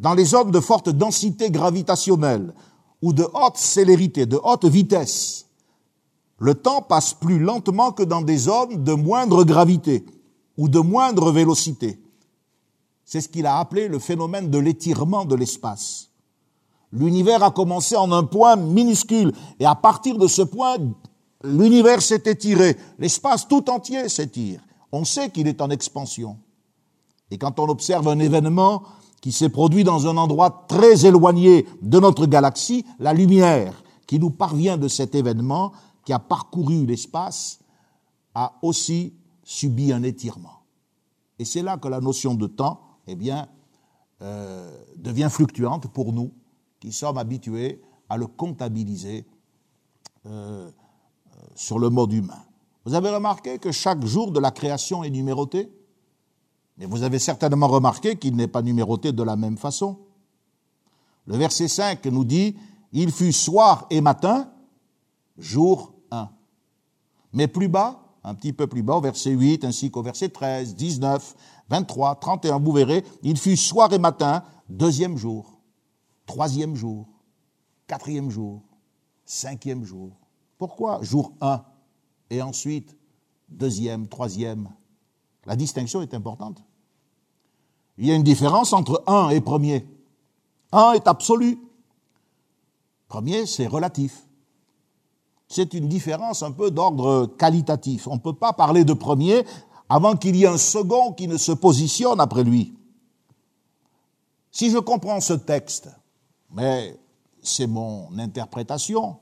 [0.00, 2.54] Dans les zones de forte densité gravitationnelle,
[3.02, 5.46] ou de haute célérité, de haute vitesse,
[6.38, 10.06] le temps passe plus lentement que dans des zones de moindre gravité
[10.56, 12.00] ou de moindre vélocité.
[13.04, 16.08] C'est ce qu'il a appelé le phénomène de l'étirement de l'espace.
[16.92, 20.78] L'univers a commencé en un point minuscule et à partir de ce point,
[21.44, 22.76] l'univers s'est étiré.
[22.98, 24.60] L'espace tout entier s'étire.
[24.92, 26.38] On sait qu'il est en expansion.
[27.30, 28.82] Et quand on observe un événement
[29.20, 34.30] qui s'est produit dans un endroit très éloigné de notre galaxie, la lumière qui nous
[34.30, 35.72] parvient de cet événement,
[36.04, 37.60] qui a parcouru l'espace,
[38.34, 40.64] a aussi subi un étirement.
[41.38, 43.48] Et c'est là que la notion de temps, eh bien,
[44.22, 46.32] euh, devient fluctuante pour nous,
[46.80, 49.26] qui sommes habitués à le comptabiliser
[50.26, 50.70] euh, euh,
[51.54, 52.42] sur le mode humain.
[52.84, 55.70] Vous avez remarqué que chaque jour de la création est numéroté
[56.80, 59.98] Mais vous avez certainement remarqué qu'il n'est pas numéroté de la même façon.
[61.26, 62.56] Le verset 5 nous dit,
[62.92, 64.50] il fut soir et matin,
[65.36, 66.30] jour 1.
[67.34, 70.74] Mais plus bas, un petit peu plus bas, au verset 8, ainsi qu'au verset 13,
[70.74, 71.36] 19,
[71.68, 75.60] 23, 31, vous verrez, il fut soir et matin, deuxième jour,
[76.24, 77.06] troisième jour,
[77.88, 78.62] quatrième jour,
[79.26, 80.12] cinquième jour.
[80.56, 81.62] Pourquoi jour 1
[82.30, 82.96] et ensuite
[83.50, 84.70] deuxième, troisième?
[85.44, 86.64] La distinction est importante.
[88.00, 89.86] Il y a une différence entre 1 et premier.
[90.72, 91.60] 1 est absolu.
[93.08, 94.26] Premier, c'est relatif.
[95.48, 98.06] C'est une différence un peu d'ordre qualitatif.
[98.06, 99.44] On ne peut pas parler de premier
[99.90, 102.72] avant qu'il y ait un second qui ne se positionne après lui.
[104.50, 105.90] Si je comprends ce texte,
[106.54, 106.98] mais
[107.42, 109.18] c'est mon interprétation,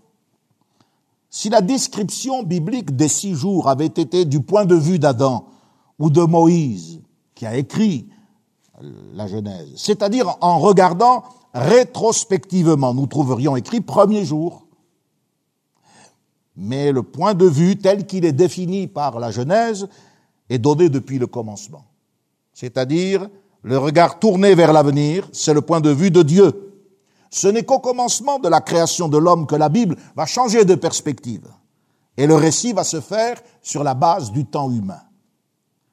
[1.31, 5.49] si la description biblique des six jours avait été du point de vue d'Adam
[5.99, 7.03] ou de Moïse,
[7.35, 8.09] qui a écrit
[9.15, 14.67] la Genèse, c'est-à-dire en regardant rétrospectivement, nous trouverions écrit premier jour.
[16.57, 19.89] Mais le point de vue tel qu'il est défini par la Genèse
[20.49, 21.85] est donné depuis le commencement.
[22.53, 23.29] C'est-à-dire
[23.63, 26.69] le regard tourné vers l'avenir, c'est le point de vue de Dieu.
[27.31, 30.75] Ce n'est qu'au commencement de la création de l'homme que la Bible va changer de
[30.75, 31.47] perspective.
[32.17, 35.01] Et le récit va se faire sur la base du temps humain.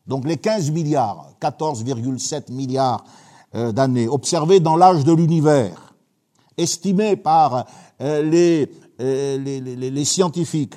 [0.07, 3.03] Donc les 15 milliards, 14,7 milliards
[3.55, 5.93] euh, d'années observés dans l'âge de l'univers,
[6.57, 7.65] estimés par
[8.01, 10.75] euh, les, euh, les, les, scientifiques,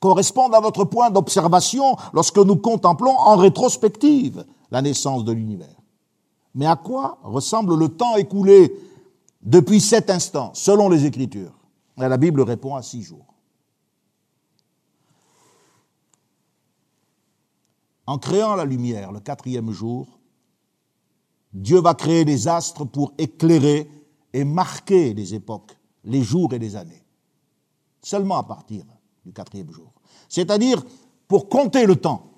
[0.00, 5.76] correspondent à notre point d'observation lorsque nous contemplons en rétrospective la naissance de l'univers.
[6.54, 8.74] Mais à quoi ressemble le temps écoulé
[9.42, 11.52] depuis cet instant, selon les Écritures?
[11.96, 13.29] La Bible répond à six jours.
[18.10, 20.18] En créant la lumière le quatrième jour,
[21.52, 23.88] Dieu va créer des astres pour éclairer
[24.32, 27.04] et marquer les époques, les jours et les années.
[28.02, 28.82] Seulement à partir
[29.24, 29.92] du quatrième jour.
[30.28, 30.82] C'est-à-dire
[31.28, 32.32] pour compter le temps.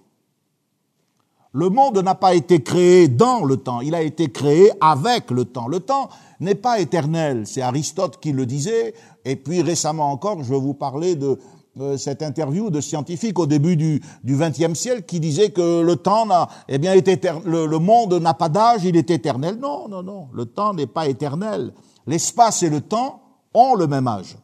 [1.52, 5.46] Le monde n'a pas été créé dans le temps, il a été créé avec le
[5.46, 5.68] temps.
[5.68, 8.92] Le temps n'est pas éternel, c'est Aristote qui le disait,
[9.24, 11.38] et puis récemment encore, je vous parler de
[11.80, 16.26] euh, cette interview de scientifique au début du XXe siècle qui disait que le temps
[16.26, 19.58] n'a, eh bien, le monde n'a pas d'âge, il est éternel.
[19.58, 21.72] Non, non, non, le temps n'est pas éternel.
[22.06, 23.22] L'espace et le temps
[23.54, 24.36] ont le même âge.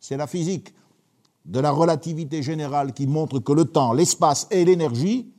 [0.00, 0.74] C'est la physique
[1.46, 5.32] de la relativité générale qui montre que le temps, l'espace et l'énergie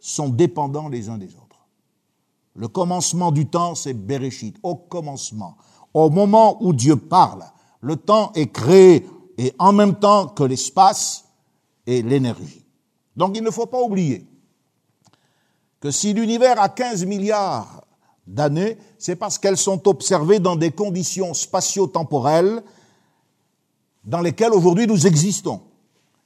[0.00, 1.66] sont dépendants les uns des autres.
[2.54, 5.56] Le commencement du temps, c'est Bereshit, au commencement.
[5.94, 7.44] Au moment où Dieu parle,
[7.80, 9.04] le temps est créé
[9.38, 11.24] et en même temps que l'espace
[11.86, 12.64] et l'énergie.
[13.16, 14.26] Donc il ne faut pas oublier
[15.80, 17.84] que si l'univers a 15 milliards
[18.26, 22.62] d'années, c'est parce qu'elles sont observées dans des conditions spatio-temporelles
[24.04, 25.62] dans lesquelles aujourd'hui nous existons.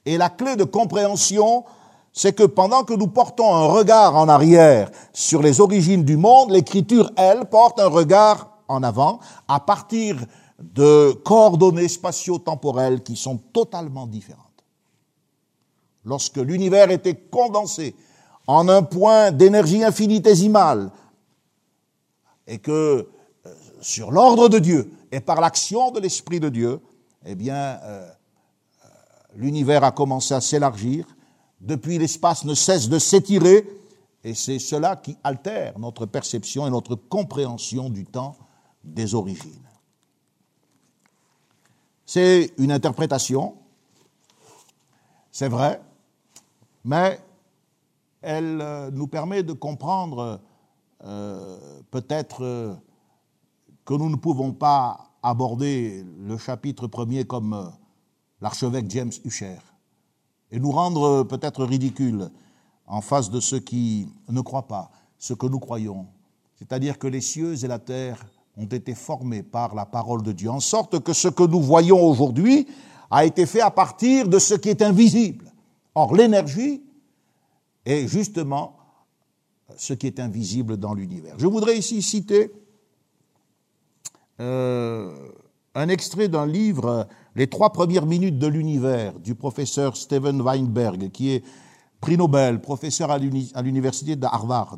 [0.05, 1.63] Et la clé de compréhension,
[2.11, 6.51] c'est que pendant que nous portons un regard en arrière sur les origines du monde,
[6.51, 10.17] l'écriture, elle, porte un regard en avant à partir
[10.73, 14.63] de coordonnées spatio-temporelles qui sont totalement différentes.
[16.05, 17.95] Lorsque l'univers était condensé
[18.47, 20.91] en un point d'énergie infinitésimale,
[22.47, 23.07] et que
[23.45, 26.79] euh, sur l'ordre de Dieu et par l'action de l'Esprit de Dieu,
[27.25, 28.09] eh bien, euh,
[28.83, 28.87] euh,
[29.35, 31.05] l'univers a commencé à s'élargir.
[31.61, 33.65] Depuis, l'espace ne cesse de s'étirer,
[34.25, 38.35] et c'est cela qui altère notre perception et notre compréhension du temps
[38.83, 39.62] des origines.
[42.05, 43.55] C'est une interprétation,
[45.31, 45.81] c'est vrai,
[46.83, 47.19] mais
[48.21, 50.41] elle euh, nous permet de comprendre
[51.91, 52.79] peut-être
[53.85, 57.65] que nous ne pouvons pas aborder le chapitre premier comme euh,
[58.41, 59.57] l'archevêque James Hucher
[60.51, 62.29] et nous rendre euh, peut-être ridicules
[62.85, 66.07] en face de ceux qui ne croient pas ce que nous croyons,
[66.55, 68.25] c'est-à-dire que les cieux et la terre
[68.57, 72.01] ont été formés par la parole de Dieu, en sorte que ce que nous voyons
[72.01, 72.67] aujourd'hui
[73.09, 75.51] a été fait à partir de ce qui est invisible.
[75.95, 76.83] Or, l'énergie
[77.85, 78.77] est justement
[79.77, 81.35] ce qui est invisible dans l'univers.
[81.37, 82.51] Je voudrais ici citer
[84.39, 85.11] euh,
[85.75, 91.31] un extrait d'un livre, Les trois premières minutes de l'univers, du professeur Steven Weinberg, qui
[91.31, 91.43] est
[91.99, 94.77] prix Nobel, professeur à l'université de Harvard.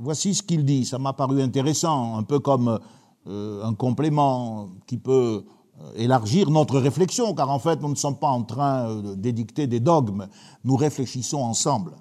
[0.00, 2.78] Voici ce qu'il dit, ça m'a paru intéressant, un peu comme
[3.26, 5.44] euh, un complément qui peut
[5.80, 9.66] euh, élargir notre réflexion, car en fait, nous ne sommes pas en train euh, d'édicter
[9.66, 10.28] des dogmes,
[10.62, 11.94] nous réfléchissons ensemble.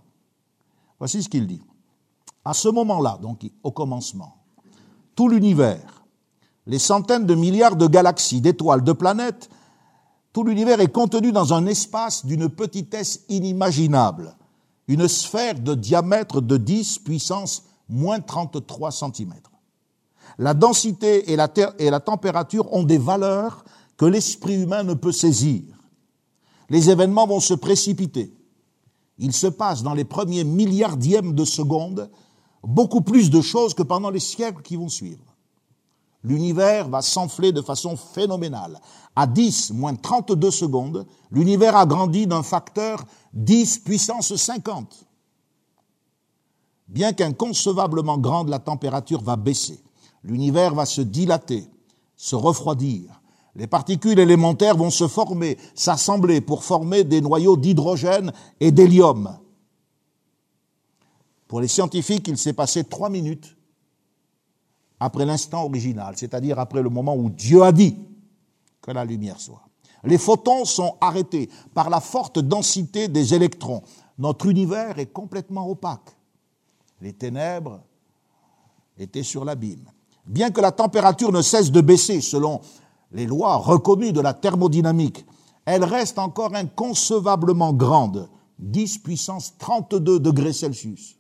[1.00, 1.62] Voici ce qu'il dit.
[2.46, 4.36] À ce moment-là, donc au commencement,
[5.16, 6.06] tout l'univers,
[6.68, 9.50] les centaines de milliards de galaxies, d'étoiles, de planètes,
[10.34, 14.36] tout l'univers est contenu dans un espace d'une petitesse inimaginable,
[14.88, 19.34] une sphère de diamètre de 10 puissance moins 33 cm.
[20.38, 23.66] La densité et la, température ont des valeurs
[23.98, 25.64] que l'esprit humain ne peut saisir.
[26.70, 28.34] Les événements vont se précipiter.
[29.18, 32.10] Il se passe dans les premiers milliardièmes de seconde
[32.64, 35.24] beaucoup plus de choses que pendant les siècles qui vont suivre.
[36.24, 38.80] L'univers va s'enfler de façon phénoménale.
[39.16, 45.07] À 10 moins 32 secondes, l'univers a grandi d'un facteur 10 puissance 50.
[46.88, 49.80] Bien qu'inconcevablement grande, la température va baisser.
[50.24, 51.70] L'univers va se dilater,
[52.16, 53.22] se refroidir.
[53.56, 59.38] Les particules élémentaires vont se former, s'assembler pour former des noyaux d'hydrogène et d'hélium.
[61.48, 63.56] Pour les scientifiques, il s'est passé trois minutes
[65.00, 67.96] après l'instant original, c'est-à-dire après le moment où Dieu a dit
[68.82, 69.68] que la lumière soit.
[70.04, 73.82] Les photons sont arrêtés par la forte densité des électrons.
[74.18, 76.17] Notre univers est complètement opaque.
[77.02, 77.82] Les ténèbres
[78.98, 79.86] étaient sur l'abîme.
[80.26, 82.62] Bien que la température ne cesse de baisser selon
[83.12, 85.26] les lois reconnues de la thermodynamique,
[85.66, 88.30] elle reste encore inconcevablement grande,
[88.60, 91.18] 10 puissance 32 degrés Celsius.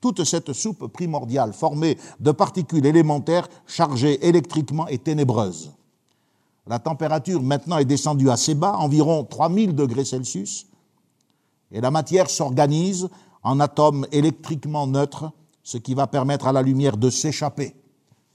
[0.00, 5.72] Toute cette soupe primordiale formée de particules élémentaires chargées électriquement est ténébreuse.
[6.66, 10.66] La température maintenant est descendue assez bas, environ 3000 degrés Celsius,
[11.72, 13.08] et la matière s'organise
[13.48, 15.32] en atomes électriquement neutres,
[15.62, 17.74] ce qui va permettre à la lumière de s'échapper.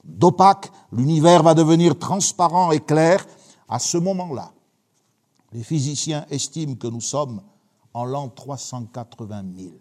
[0.02, 3.24] D'opaque, l'univers va devenir transparent et clair.
[3.68, 4.50] À ce moment-là,
[5.52, 7.42] les physiciens estiment que nous sommes
[7.92, 9.74] en l'an 380 000.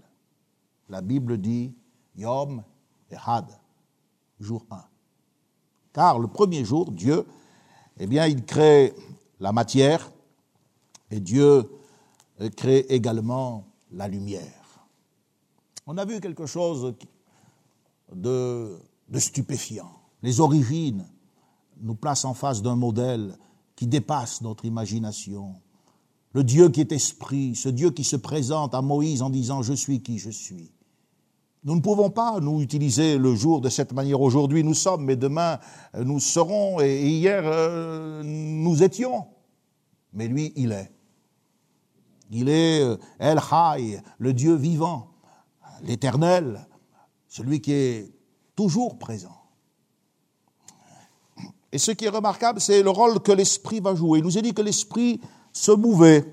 [0.89, 1.73] La Bible dit
[2.15, 2.63] Yom
[3.25, 3.47] Had,
[4.39, 4.83] jour 1.
[5.93, 7.25] Car le premier jour, Dieu,
[7.97, 8.93] eh bien, il crée
[9.39, 10.11] la matière
[11.09, 11.71] et Dieu
[12.55, 14.62] crée également la lumière.
[15.85, 16.95] On a vu quelque chose
[18.13, 18.79] de,
[19.15, 19.91] stupéfiant.
[20.21, 21.05] Les origines
[21.81, 23.37] nous placent en face d'un modèle
[23.75, 25.55] qui dépasse notre imagination.
[26.31, 29.73] Le Dieu qui est esprit, ce Dieu qui se présente à Moïse en disant Je
[29.73, 30.71] suis qui je suis.
[31.65, 34.21] Nous ne pouvons pas nous utiliser le jour de cette manière.
[34.21, 35.59] Aujourd'hui nous sommes, mais demain
[35.97, 39.25] nous serons, et hier euh, nous étions.
[40.13, 40.91] Mais lui, il est.
[42.31, 45.12] Il est euh, El Hay, le Dieu vivant,
[45.83, 46.65] l'éternel,
[47.27, 48.11] celui qui est
[48.55, 49.37] toujours présent.
[51.71, 54.19] Et ce qui est remarquable, c'est le rôle que l'esprit va jouer.
[54.19, 55.19] Il nous a dit que l'esprit
[55.51, 56.23] se mouvait.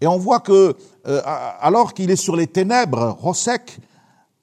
[0.00, 3.78] Et on voit que, euh, alors qu'il est sur les ténèbres, Rosek,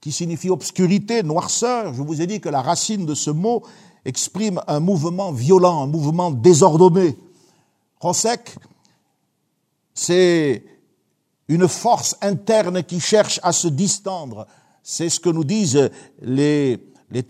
[0.02, 3.64] qui signifie obscurité, noirceur, je vous ai dit que la racine de ce mot
[4.04, 7.18] exprime un mouvement violent, un mouvement désordonné.
[8.00, 8.56] Rosek,
[9.94, 10.64] c'est
[11.52, 14.48] une force interne qui cherche à se distendre.
[14.84, 15.90] C'est ce que nous disent
[16.22, 17.26] les, les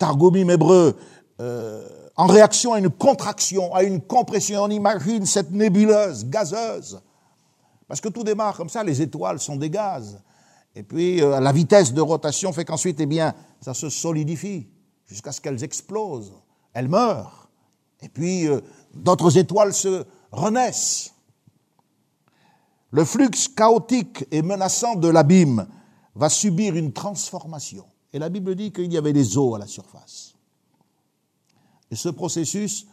[0.48, 0.96] hébreux.
[1.40, 4.62] Euh, en réaction à une contraction, à une compression.
[4.62, 7.00] On imagine cette nébuleuse gazeuse.
[7.88, 10.20] Parce que tout démarre comme ça, les étoiles sont des gaz.
[10.76, 14.68] Et puis euh, la vitesse de rotation fait qu'ensuite, eh bien, ça se solidifie
[15.04, 16.32] jusqu'à ce qu'elles explosent.
[16.74, 17.50] Elles meurent.
[18.00, 18.60] Et puis euh,
[18.94, 21.11] d'autres étoiles se renaissent.
[22.92, 25.66] Le flux chaotique et menaçant de l'abîme
[26.14, 27.84] va subir une transformation.
[28.12, 30.34] Et la Bible dit qu'il y avait des eaux à la surface.
[31.90, 32.86] Et ce processus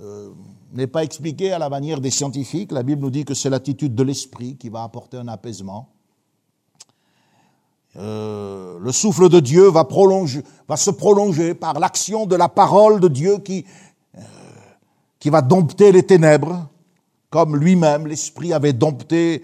[0.00, 0.30] euh,
[0.72, 2.72] n'est pas expliqué à la manière des scientifiques.
[2.72, 5.88] La Bible nous dit que c'est l'attitude de l'esprit qui va apporter un apaisement.
[7.96, 9.86] Euh, le souffle de Dieu va,
[10.76, 13.66] se prolonger par l'action de la parole de Dieu qui,
[14.16, 14.20] euh,
[15.18, 16.68] qui va dompter les ténèbres,
[17.32, 19.42] comme lui-même, l'Esprit avait dompté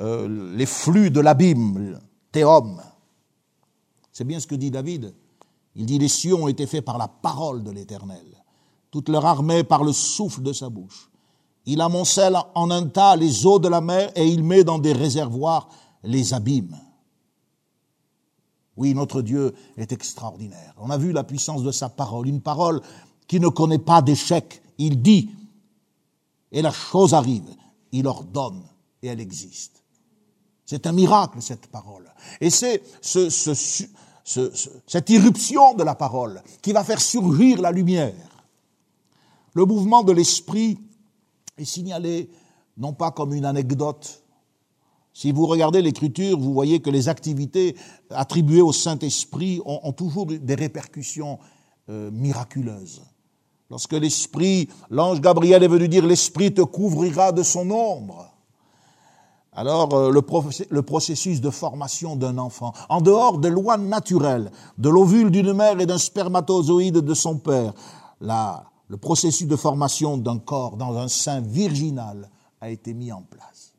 [0.00, 2.00] euh, les flux de l'abîme,
[2.32, 2.80] théum.
[4.10, 5.14] C'est bien ce que dit David.
[5.76, 8.24] Il dit les cieux ont été faits par la parole de l'Éternel,
[8.90, 11.10] toute leur armée par le souffle de sa bouche.
[11.66, 14.94] Il amoncelle en un tas les eaux de la mer et il met dans des
[14.94, 15.68] réservoirs
[16.04, 16.78] les abîmes.
[18.78, 20.72] Oui, notre Dieu est extraordinaire.
[20.78, 22.80] On a vu la puissance de sa parole, une parole
[23.26, 24.62] qui ne connaît pas d'échec.
[24.78, 25.28] Il dit,
[26.52, 27.48] et la chose arrive.
[27.92, 28.62] Il ordonne,
[29.02, 29.82] et elle existe.
[30.66, 32.12] C'est un miracle, cette parole.
[32.40, 33.30] Et c'est ce,
[34.86, 38.14] cette irruption de la parole qui va faire surgir la lumière.
[39.54, 40.78] Le mouvement de l'esprit
[41.56, 42.28] est signalé
[42.76, 44.22] non pas comme une anecdote.
[45.12, 47.74] Si vous regardez l'écriture, vous voyez que les activités
[48.10, 51.38] attribuées au Saint-Esprit ont, toujours des répercussions
[51.88, 53.02] euh, miraculeuses.
[53.70, 58.32] Lorsque l'Esprit, l'ange Gabriel est venu dire, l'Esprit te couvrira de son ombre.
[59.52, 65.30] Alors, euh, le, processus de formation d'un enfant, en dehors des lois naturelles, de l'ovule
[65.30, 67.74] d'une mère et d'un spermatozoïde de son père,
[68.20, 73.74] le processus de formation d'un corps dans un sein virginal a été mis en place.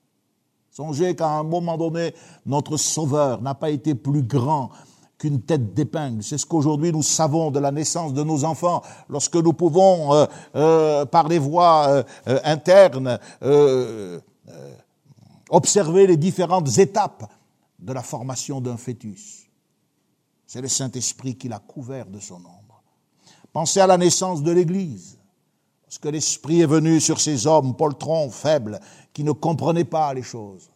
[0.69, 2.13] Songez qu'à un moment donné,
[2.45, 4.69] notre Sauveur n'a pas été plus grand
[5.19, 6.23] qu'une tête d'épingle.
[6.23, 10.25] C'est ce qu'aujourd'hui nous savons de la naissance de nos enfants, lorsque nous pouvons, euh,
[10.55, 12.03] euh, par les voies
[12.43, 13.19] internes,
[15.49, 17.29] observer les différentes étapes
[17.77, 19.47] de la formation d'un fœtus.
[20.47, 22.81] C'est le Saint-Esprit qui l'a couvert de son ombre.
[23.51, 25.19] Pensez à la naissance de l'Église.
[25.85, 28.79] Lorsque l'Esprit est venu sur ces hommes poltrons, faibles,
[29.11, 30.69] qui ne comprenaient pas les choses,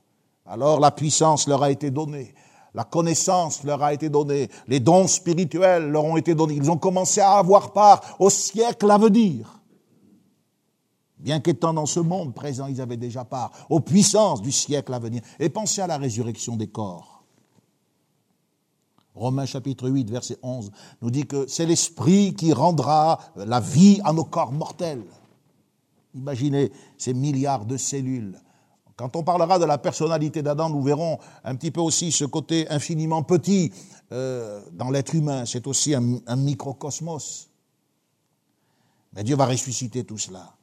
[0.46, 2.34] alors la puissance leur a été donnée,
[2.74, 6.56] la connaissance leur a été donnée, les dons spirituels leur ont été donnés.
[6.56, 9.60] Ils ont commencé à avoir part au siècle à venir.
[11.20, 15.00] Bien qu'étant dans ce monde présent, ils avaient déjà part aux puissances du siècle à
[15.00, 15.22] venir.
[15.40, 17.24] Et pensez à la résurrection des corps.
[19.16, 20.72] Romains chapitre 8, verset 11
[21.04, 25.06] nous dit que c'est l'Esprit qui rendra la vie à nos corps mortels.
[26.16, 28.40] Imaginez ces milliards de cellules.
[28.96, 32.70] Quand on parlera de la personnalité d'Adam, nous verrons un petit peu aussi ce côté
[32.70, 33.72] infiniment petit
[34.12, 35.46] euh, dans l'être humain.
[35.46, 37.50] C'est aussi un, un microcosmos.
[39.14, 40.54] Mais Dieu va ressusciter tout cela.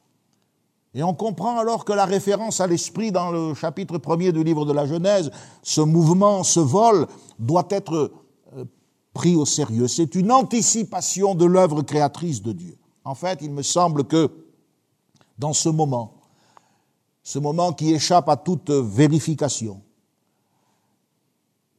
[0.93, 4.65] Et on comprend alors que la référence à l'esprit dans le chapitre premier du livre
[4.65, 5.31] de la Genèse,
[5.63, 7.07] ce mouvement, ce vol,
[7.39, 8.11] doit être
[8.55, 8.65] euh,
[9.13, 9.87] pris au sérieux.
[9.87, 12.77] C'est une anticipation de l'œuvre créatrice de Dieu.
[13.05, 14.29] En fait, il me semble que
[15.37, 16.13] dans ce moment,
[17.23, 19.81] ce moment qui échappe à toute vérification,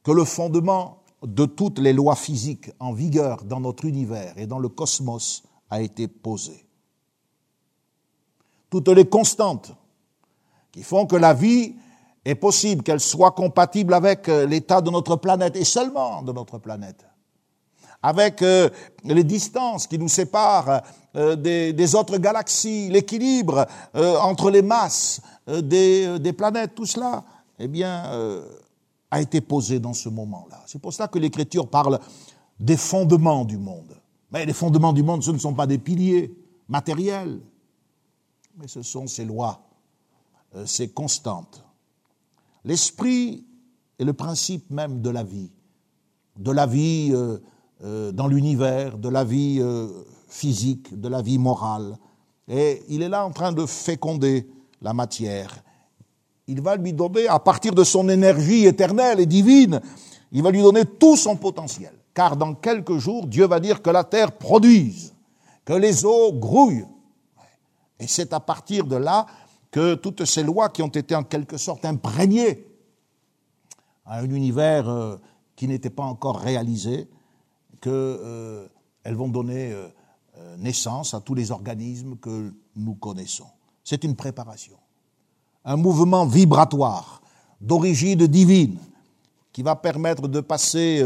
[0.03, 4.59] que le fondement de toutes les lois physiques en vigueur dans notre univers et dans
[4.59, 6.67] le cosmos a été posé.
[8.71, 9.73] Toutes les constantes
[10.73, 11.75] qui font que la vie
[12.25, 17.05] est possible, qu'elle soit compatible avec l'état de notre planète et seulement de notre planète,
[18.03, 18.69] avec euh,
[19.05, 20.83] les distances qui nous séparent
[21.15, 27.25] euh, des, autres galaxies, l'équilibre entre les masses des, des, planètes, tout cela,
[27.59, 28.43] eh bien,
[29.11, 30.63] a été posé dans ce moment-là.
[30.67, 31.99] C'est pour ça que l'Écriture parle
[32.59, 33.97] des fondements du monde.
[34.33, 36.35] Mais les fondements du monde, ce ne sont pas des piliers
[36.69, 37.41] matériels,
[38.57, 39.61] mais ce sont ces lois,
[40.55, 41.65] euh, ces constantes.
[42.65, 43.45] L'esprit
[43.99, 45.51] est le principe même de la vie,
[46.37, 47.39] de la vie euh, euh,
[47.83, 49.61] dans l'univers, de la vie
[50.29, 51.97] physique, de la vie morale.
[52.49, 54.49] Et il est là en train de féconder
[54.81, 55.63] la matière.
[56.47, 59.81] Il va lui donner, à partir de son énergie éternelle et divine,
[60.33, 61.93] il va lui donner tout son potentiel.
[62.15, 65.15] Car dans quelques jours, Dieu va dire que la terre produise,
[65.65, 66.87] que les eaux grouillent,
[67.99, 69.27] et c'est à partir de là
[69.71, 72.67] que toutes ces lois qui ont été en quelque sorte imprégnées
[74.05, 75.17] à un univers euh,
[75.55, 77.09] qui n'était pas encore réalisé,
[77.83, 78.69] qu'elles euh,
[79.07, 83.49] vont donner euh, naissance à tous les organismes que nous connaissons.
[83.85, 84.77] C'est une préparation,
[85.65, 87.21] un mouvement vibratoire
[87.61, 88.79] d'origine divine
[89.53, 91.05] qui va permettre de passer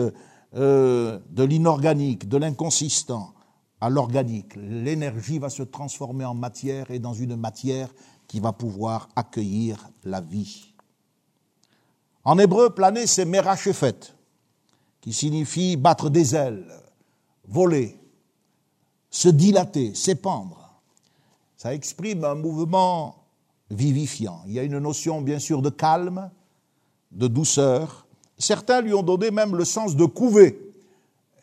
[0.53, 3.35] de l'inorganique, de l'inconsistant,
[3.81, 4.55] à l'organique.
[4.57, 7.89] L'énergie va se transformer en matière et dans une matière
[8.27, 10.72] qui va pouvoir accueillir la vie.
[12.24, 13.95] En hébreu, planer, c'est merachefet,
[15.07, 16.67] qui signifie battre des ailes,
[17.47, 17.97] voler,
[19.09, 20.81] se dilater, s'épandre.
[21.57, 23.15] Ça exprime un mouvement
[23.71, 24.41] vivifiant.
[24.49, 26.29] Il y a une notion, bien sûr, de calme,
[27.13, 28.05] de douceur.
[28.37, 30.59] Certains lui ont donné même le sens de couver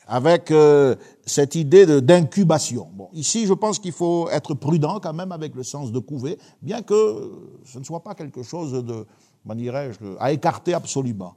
[0.08, 2.90] avec euh, cette idée d'incubation.
[2.94, 6.38] Bon, ici, je pense qu'il faut être prudent quand même avec le sens de couver,
[6.62, 7.32] bien que
[7.64, 9.06] ce ne soit pas quelque chose de,
[10.20, 11.36] à écarter absolument.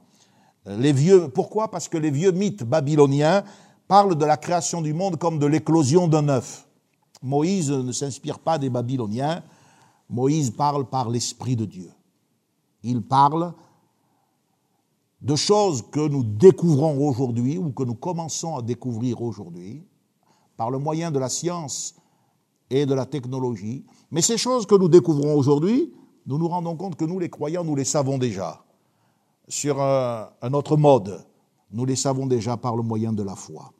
[0.67, 1.71] Les vieux, pourquoi?
[1.71, 3.43] Parce que les vieux mythes babyloniens
[3.87, 6.67] parlent de la création du monde comme de l'éclosion d'un œuf.
[7.21, 9.43] Moïse ne s'inspire pas des Babyloniens.
[10.09, 11.89] Moïse parle par l'Esprit de Dieu.
[12.83, 13.53] Il parle
[15.21, 19.83] de choses que nous découvrons aujourd'hui ou que nous commençons à découvrir aujourd'hui
[20.57, 21.95] par le moyen de la science
[22.69, 23.85] et de la technologie.
[24.11, 25.93] Mais ces choses que nous découvrons aujourd'hui,
[26.25, 28.66] nous nous rendons compte que nous, les croyants, nous les savons déjà
[29.47, 31.25] sur un, autre mode.
[31.71, 33.71] Nous les savons déjà par le moyen de la foi.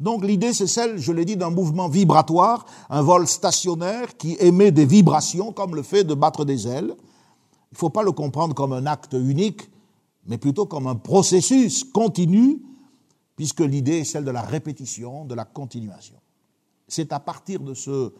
[0.00, 4.70] Donc l'idée, c'est celle, je l'ai dit, d'un mouvement vibratoire, un vol stationnaire qui émet
[4.70, 6.94] des vibrations comme le fait de battre des ailes.
[6.96, 9.68] Il ne faut pas le comprendre comme un acte unique,
[10.26, 12.62] mais plutôt comme un processus continu,
[13.34, 16.16] puisque l'idée est celle de la répétition, de la continuation.
[16.86, 18.12] C'est à partir de ce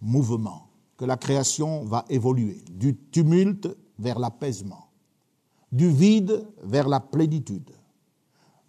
[0.00, 3.68] mouvement que la création va évoluer, du tumulte
[3.98, 4.88] vers l'apaisement,
[5.74, 7.72] du vide vers la plénitude,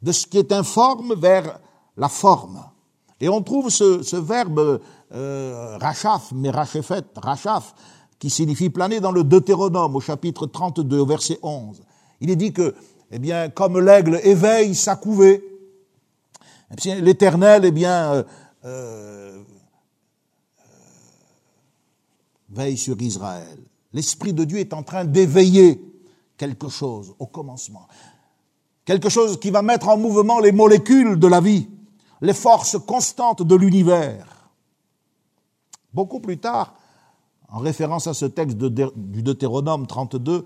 [0.02, 1.60] de ce qui est informe vers
[1.98, 2.66] la forme.
[3.22, 4.82] Et on trouve ce, verbe
[5.14, 7.76] euh, rachaf, mais rachefet, rachaf,
[8.18, 11.84] qui signifie planer dans le Deutéronome au chapitre 32, au verset 11.
[12.22, 12.74] Il est dit que,
[13.12, 15.44] eh bien, comme l'aigle éveille sa couvée,
[16.72, 18.24] eh l'Éternel, eh bien, euh,
[18.66, 19.44] euh,
[22.50, 23.60] veille sur Israël.
[23.94, 25.95] L'Esprit de Dieu est en train d'éveiller
[26.38, 27.88] quelque chose au commencement.
[28.84, 31.68] Quelque chose qui va mettre en mouvement les molécules de la vie,
[32.22, 34.50] les forces constantes de l'univers.
[35.94, 36.76] Beaucoup plus tard,
[37.50, 40.46] en référence à ce texte du Deutéronome 32,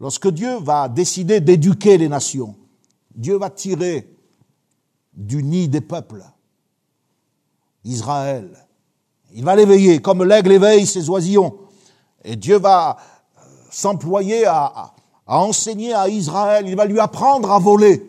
[0.00, 2.56] Lorsque Dieu va décider d'éduquer les nations,
[3.14, 4.10] Dieu va tirer
[5.12, 6.24] du nid des peuples
[7.84, 8.48] Israël.
[9.34, 11.54] Il va l'éveiller comme l'aigle éveille ses oisillons.
[12.24, 14.92] Et Dieu va euh, s'employer à,
[15.38, 18.04] enseigner à Israël, il va lui apprendre à voler.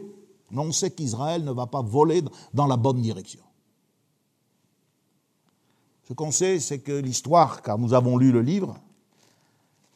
[0.52, 2.22] Mais on sait qu'Israël ne va pas voler
[2.54, 3.42] dans la bonne direction.
[6.08, 8.76] Ce qu'on sait, c'est que l'histoire, car nous avons lu le livre,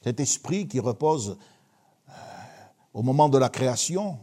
[0.03, 1.37] cet esprit qui repose
[2.95, 4.17] au moment de la création.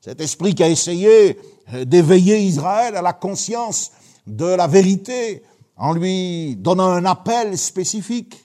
[0.00, 1.38] Cet esprit qui a essayé
[1.74, 3.92] euh, d'éveiller Israël à la conscience
[4.26, 5.42] de la vérité
[5.76, 8.42] en lui donnant un appel spécifique.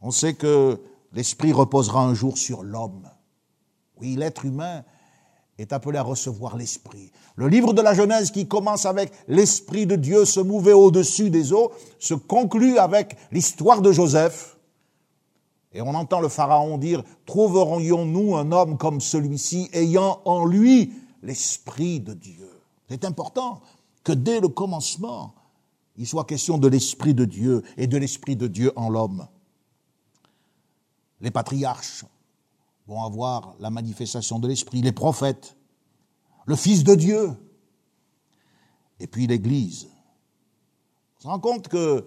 [0.00, 0.80] On sait que
[1.12, 3.08] l'esprit reposera un jour sur l'homme.
[4.00, 4.84] Oui, l'être humain
[5.58, 7.12] est appelé à recevoir l'esprit.
[7.36, 11.52] Le livre de la Genèse qui commence avec l'esprit de Dieu se mouvait au-dessus des
[11.52, 14.56] eaux se conclut avec l'histoire de Joseph
[15.76, 22.00] et on entend le Pharaon dire, trouverions-nous un homme comme celui-ci ayant en lui l'Esprit
[22.00, 22.48] de Dieu?
[22.88, 23.60] C'est important
[24.02, 25.34] que dès le commencement,
[25.98, 29.28] il soit question de l'Esprit de Dieu et de l'Esprit de Dieu en l'homme.
[31.20, 32.04] Les patriarches
[32.86, 35.56] vont avoir la manifestation de l'Esprit, les prophètes,
[36.46, 37.32] le Fils de Dieu,
[39.00, 39.88] et puis l'Église.
[41.18, 42.06] On se rend compte que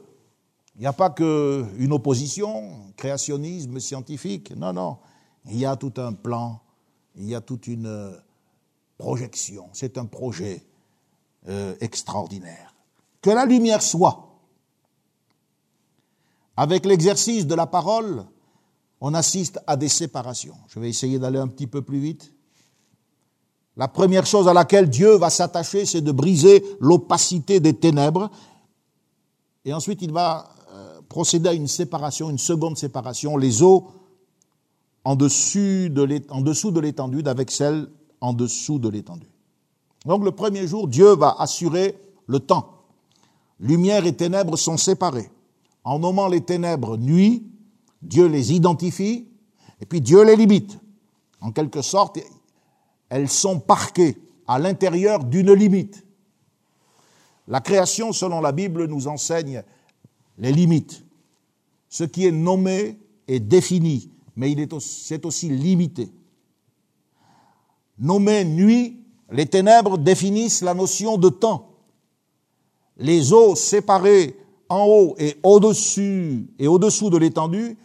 [0.79, 4.55] il n'y a pas qu'une opposition, créationnisme scientifique.
[4.55, 4.97] Non, non.
[5.45, 6.61] Il y a tout un plan,
[7.15, 8.15] il y a toute une euh,
[8.97, 9.67] projection.
[9.73, 10.63] C'est un projet
[11.49, 12.73] euh, extraordinaire.
[13.21, 14.39] Que la lumière soit.
[16.55, 18.25] Avec l'exercice de la parole,
[19.01, 20.55] on assiste à des séparations.
[20.67, 22.33] Je vais essayer d'aller un petit peu plus vite.
[23.77, 28.29] La première chose à laquelle Dieu va s'attacher, c'est de briser l'opacité des ténèbres.
[29.63, 30.49] Et ensuite, il va
[31.09, 33.87] procéder à une séparation, une seconde séparation, les eaux
[35.03, 37.87] en, dessus de l'étendue avec celles
[38.21, 39.29] en dessous de l'étendue.
[40.05, 41.97] Donc le premier jour, Dieu va assurer
[42.27, 42.83] le temps.
[43.59, 45.29] Lumière et ténèbres sont séparées.
[45.83, 47.43] En nommant les ténèbres nuit,
[48.01, 49.27] Dieu les identifie
[49.81, 50.79] et puis Dieu les limite.
[51.41, 52.19] En quelque sorte,
[53.09, 56.05] elles sont parquées à l'intérieur d'une limite.
[57.47, 59.63] La création, selon la Bible, nous enseigne
[60.37, 61.03] les limites.
[61.89, 66.11] Ce qui est nommé est défini, mais c'est aussi limité.
[67.97, 68.99] Nommé nuit,
[69.31, 71.69] les ténèbres définissent la notion de temps.
[72.97, 74.37] Les eaux séparées
[74.69, 77.77] en haut et au-dessus et au-dessous de l'étendue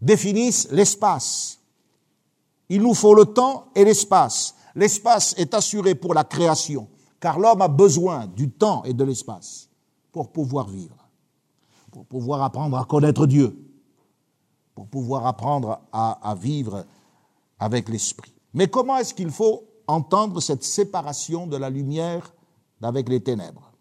[0.00, 1.60] définissent l'espace.
[2.68, 4.54] Il nous faut le temps et l'espace.
[4.74, 6.88] L'espace est assuré pour la création,
[7.20, 9.68] car l'homme a besoin du temps et de l'espace
[10.12, 11.06] pour pouvoir vivre
[11.96, 13.56] pour pouvoir apprendre à connaître Dieu,
[14.74, 16.84] pour pouvoir apprendre à, vivre
[17.58, 18.34] avec l'Esprit.
[18.52, 22.34] Mais comment est-ce qu'il faut entendre cette séparation de la lumière
[22.82, 23.72] avec les ténèbres?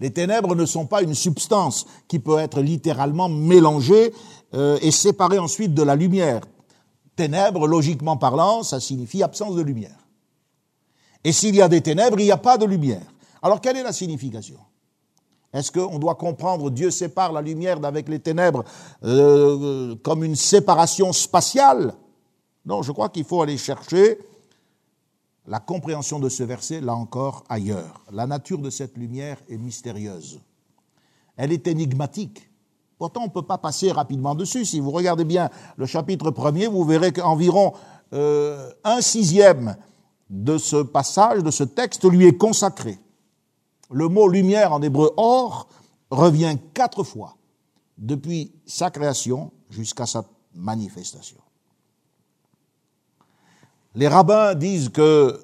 [0.00, 4.14] Les ténèbres ne sont pas une substance qui peut être littéralement mélangée
[4.54, 6.42] euh, et séparée ensuite de la lumière.
[7.16, 9.96] Ténèbres, logiquement parlant, ça signifie absence de lumière.
[11.24, 13.02] Et s'il y a des ténèbres, il n'y a pas de lumière.
[13.42, 14.58] Alors quelle est la signification?
[15.52, 18.64] Est-ce qu'on doit comprendre Dieu sépare la lumière d'avec les ténèbres
[19.04, 21.94] euh, comme une séparation spatiale?
[22.64, 24.18] Non, je crois qu'il faut aller chercher
[25.46, 28.00] la compréhension de ce verset, là encore, ailleurs.
[28.12, 30.40] La nature de cette lumière est mystérieuse.
[31.36, 32.48] Elle est énigmatique.
[33.02, 34.64] Pourtant, on ne peut pas passer rapidement dessus.
[34.64, 37.72] Si vous regardez bien le chapitre premier, vous verrez qu'environ
[38.12, 39.76] euh, un sixième
[40.30, 43.00] de ce passage, de ce texte, lui est consacré.
[43.90, 45.66] Le mot lumière en hébreu or
[46.12, 47.34] revient quatre fois
[47.98, 50.24] depuis sa création jusqu'à sa
[50.54, 51.38] manifestation.
[53.96, 55.40] Les rabbins disent que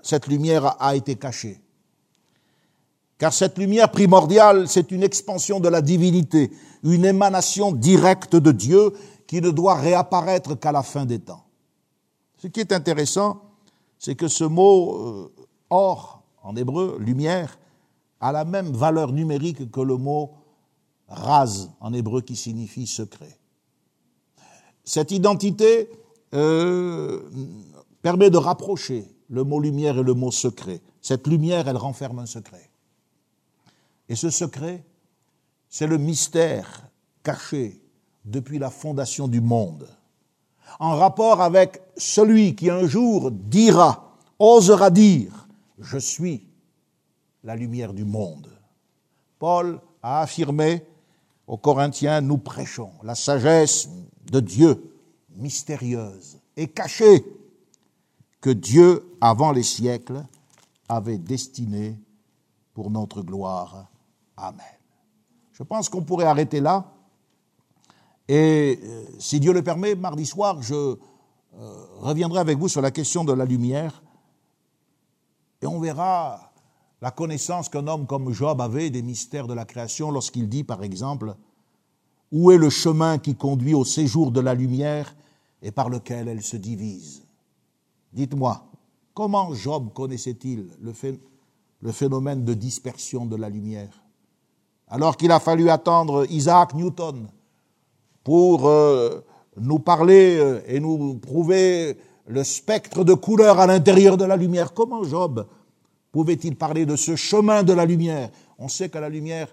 [0.00, 1.60] cette lumière a été cachée.
[3.20, 6.50] Car cette lumière primordiale, c'est une expansion de la divinité,
[6.82, 8.94] une émanation directe de Dieu
[9.26, 11.44] qui ne doit réapparaître qu'à la fin des temps.
[12.38, 13.42] Ce qui est intéressant,
[13.98, 15.32] c'est que ce mot euh,
[15.68, 17.58] or, en hébreu, lumière,
[18.20, 20.30] a la même valeur numérique que le mot
[21.06, 23.38] raz, en hébreu, qui signifie secret.
[24.82, 25.90] Cette identité
[26.32, 27.20] euh,
[28.00, 30.80] permet de rapprocher le mot lumière et le mot secret.
[31.02, 32.69] Cette lumière, elle renferme un secret.
[34.10, 34.84] Et ce secret,
[35.68, 36.88] c'est le mystère
[37.22, 37.80] caché
[38.24, 39.88] depuis la fondation du monde,
[40.80, 45.46] en rapport avec celui qui un jour dira, osera dire,
[45.78, 46.44] je suis
[47.44, 48.50] la lumière du monde.
[49.38, 50.84] Paul a affirmé
[51.46, 53.88] aux Corinthiens, nous prêchons la sagesse
[54.32, 54.92] de Dieu
[55.36, 57.24] mystérieuse et cachée
[58.40, 60.26] que Dieu, avant les siècles,
[60.88, 61.96] avait destinée
[62.74, 63.86] pour notre gloire.
[64.40, 64.64] Amen.
[65.52, 66.86] Je pense qu'on pourrait arrêter là.
[68.26, 70.96] Et euh, si Dieu le permet, mardi soir, je euh,
[71.98, 74.02] reviendrai avec vous sur la question de la lumière.
[75.60, 76.52] Et on verra
[77.02, 80.82] la connaissance qu'un homme comme Job avait des mystères de la création lorsqu'il dit, par
[80.82, 81.34] exemple,
[82.32, 85.14] Où est le chemin qui conduit au séjour de la lumière
[85.60, 87.24] et par lequel elle se divise?
[88.14, 88.64] Dites-moi,
[89.12, 94.00] comment Job connaissait-il le phénomène de dispersion de la lumière?
[94.90, 97.28] Alors qu'il a fallu attendre Isaac Newton
[98.24, 99.24] pour euh,
[99.56, 104.74] nous parler euh, et nous prouver le spectre de couleurs à l'intérieur de la lumière,
[104.74, 105.46] comment Job
[106.10, 108.30] pouvait-il parler de ce chemin de la lumière?
[108.58, 109.48] On sait que la lumière,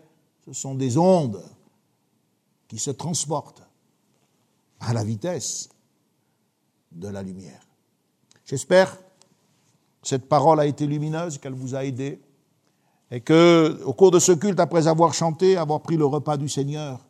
[0.45, 1.43] ce sont des ondes
[2.67, 3.61] qui se transportent
[4.79, 5.69] à la vitesse
[6.91, 7.61] de la lumière.
[8.43, 12.19] J'espère que cette parole a été lumineuse, qu'elle vous a aidé,
[13.11, 16.49] et que, au cours de ce culte, après avoir chanté, avoir pris le repas du
[16.49, 17.05] Seigneur,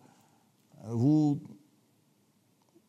[0.90, 1.40] vous,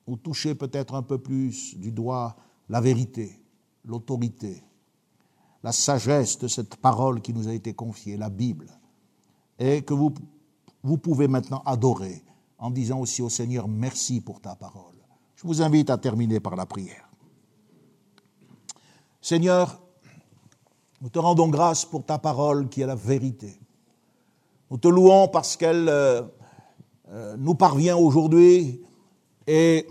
[0.07, 2.37] vous touchez peut-être un peu plus du doigt
[2.69, 3.41] la vérité,
[3.85, 4.63] l'autorité,
[5.63, 8.69] la sagesse de cette parole qui nous a été confiée, la Bible,
[9.59, 10.13] et que vous,
[10.83, 12.23] vous pouvez maintenant adorer
[12.59, 14.95] en disant aussi au Seigneur merci pour ta parole.
[15.37, 17.09] Je vous invite à terminer par la prière.
[19.21, 19.81] Seigneur,
[21.01, 23.61] nous te rendons grâce pour ta parole qui est la vérité.
[24.71, 26.23] Nous te louons parce qu'elle euh,
[27.11, 28.83] euh, nous parvient aujourd'hui
[29.47, 29.87] et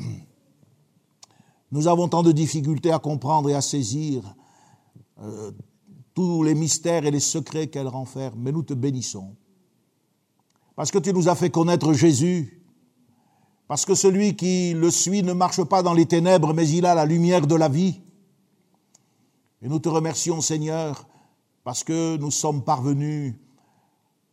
[1.72, 4.24] nous avons tant de difficultés à comprendre et à saisir
[5.22, 5.52] euh,
[6.14, 9.36] tous les mystères et les secrets qu'elle renferme, mais nous te bénissons.
[10.76, 12.64] Parce que tu nous as fait connaître Jésus,
[13.68, 16.94] parce que celui qui le suit ne marche pas dans les ténèbres, mais il a
[16.94, 18.02] la lumière de la vie.
[19.62, 21.08] Et nous te remercions, Seigneur,
[21.64, 23.36] parce que nous sommes parvenus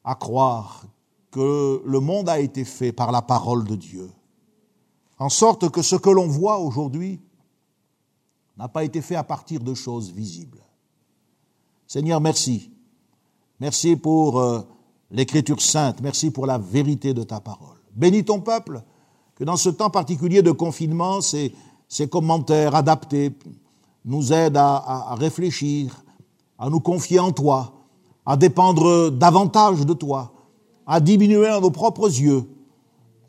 [0.04, 0.84] à croire
[1.30, 4.10] que le monde a été fait par la parole de Dieu.
[5.18, 7.20] En sorte que ce que l'on voit aujourd'hui
[8.56, 10.62] n'a pas été fait à partir de choses visibles.
[11.86, 12.70] Seigneur, merci.
[13.60, 14.60] Merci pour euh,
[15.10, 16.00] l'écriture sainte.
[16.02, 17.78] Merci pour la vérité de ta parole.
[17.94, 18.82] Bénis ton peuple
[19.34, 21.52] que dans ce temps particulier de confinement, ces,
[22.10, 23.32] commentaires adaptés
[24.04, 24.76] nous aident à,
[25.10, 26.04] à réfléchir,
[26.58, 27.72] à nous confier en toi,
[28.26, 30.32] à dépendre davantage de toi,
[30.86, 32.44] à diminuer à nos propres yeux,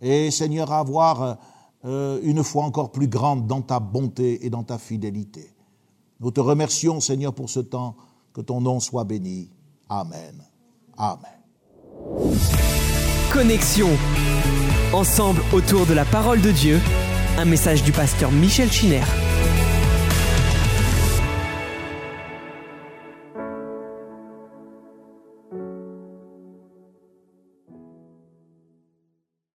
[0.02, 1.38] et Seigneur, à avoir
[1.86, 5.54] euh, une foi encore plus grande dans ta bonté et dans ta fidélité.
[6.20, 7.96] Nous te remercions, Seigneur, pour ce temps.
[8.34, 9.50] Que ton nom soit béni.
[9.88, 10.44] Amen.
[10.98, 11.32] Amen.
[13.32, 13.90] Connexion
[14.94, 16.82] ensemble autour de la parole de Dieu,
[17.38, 19.04] un message du pasteur Michel Chiner.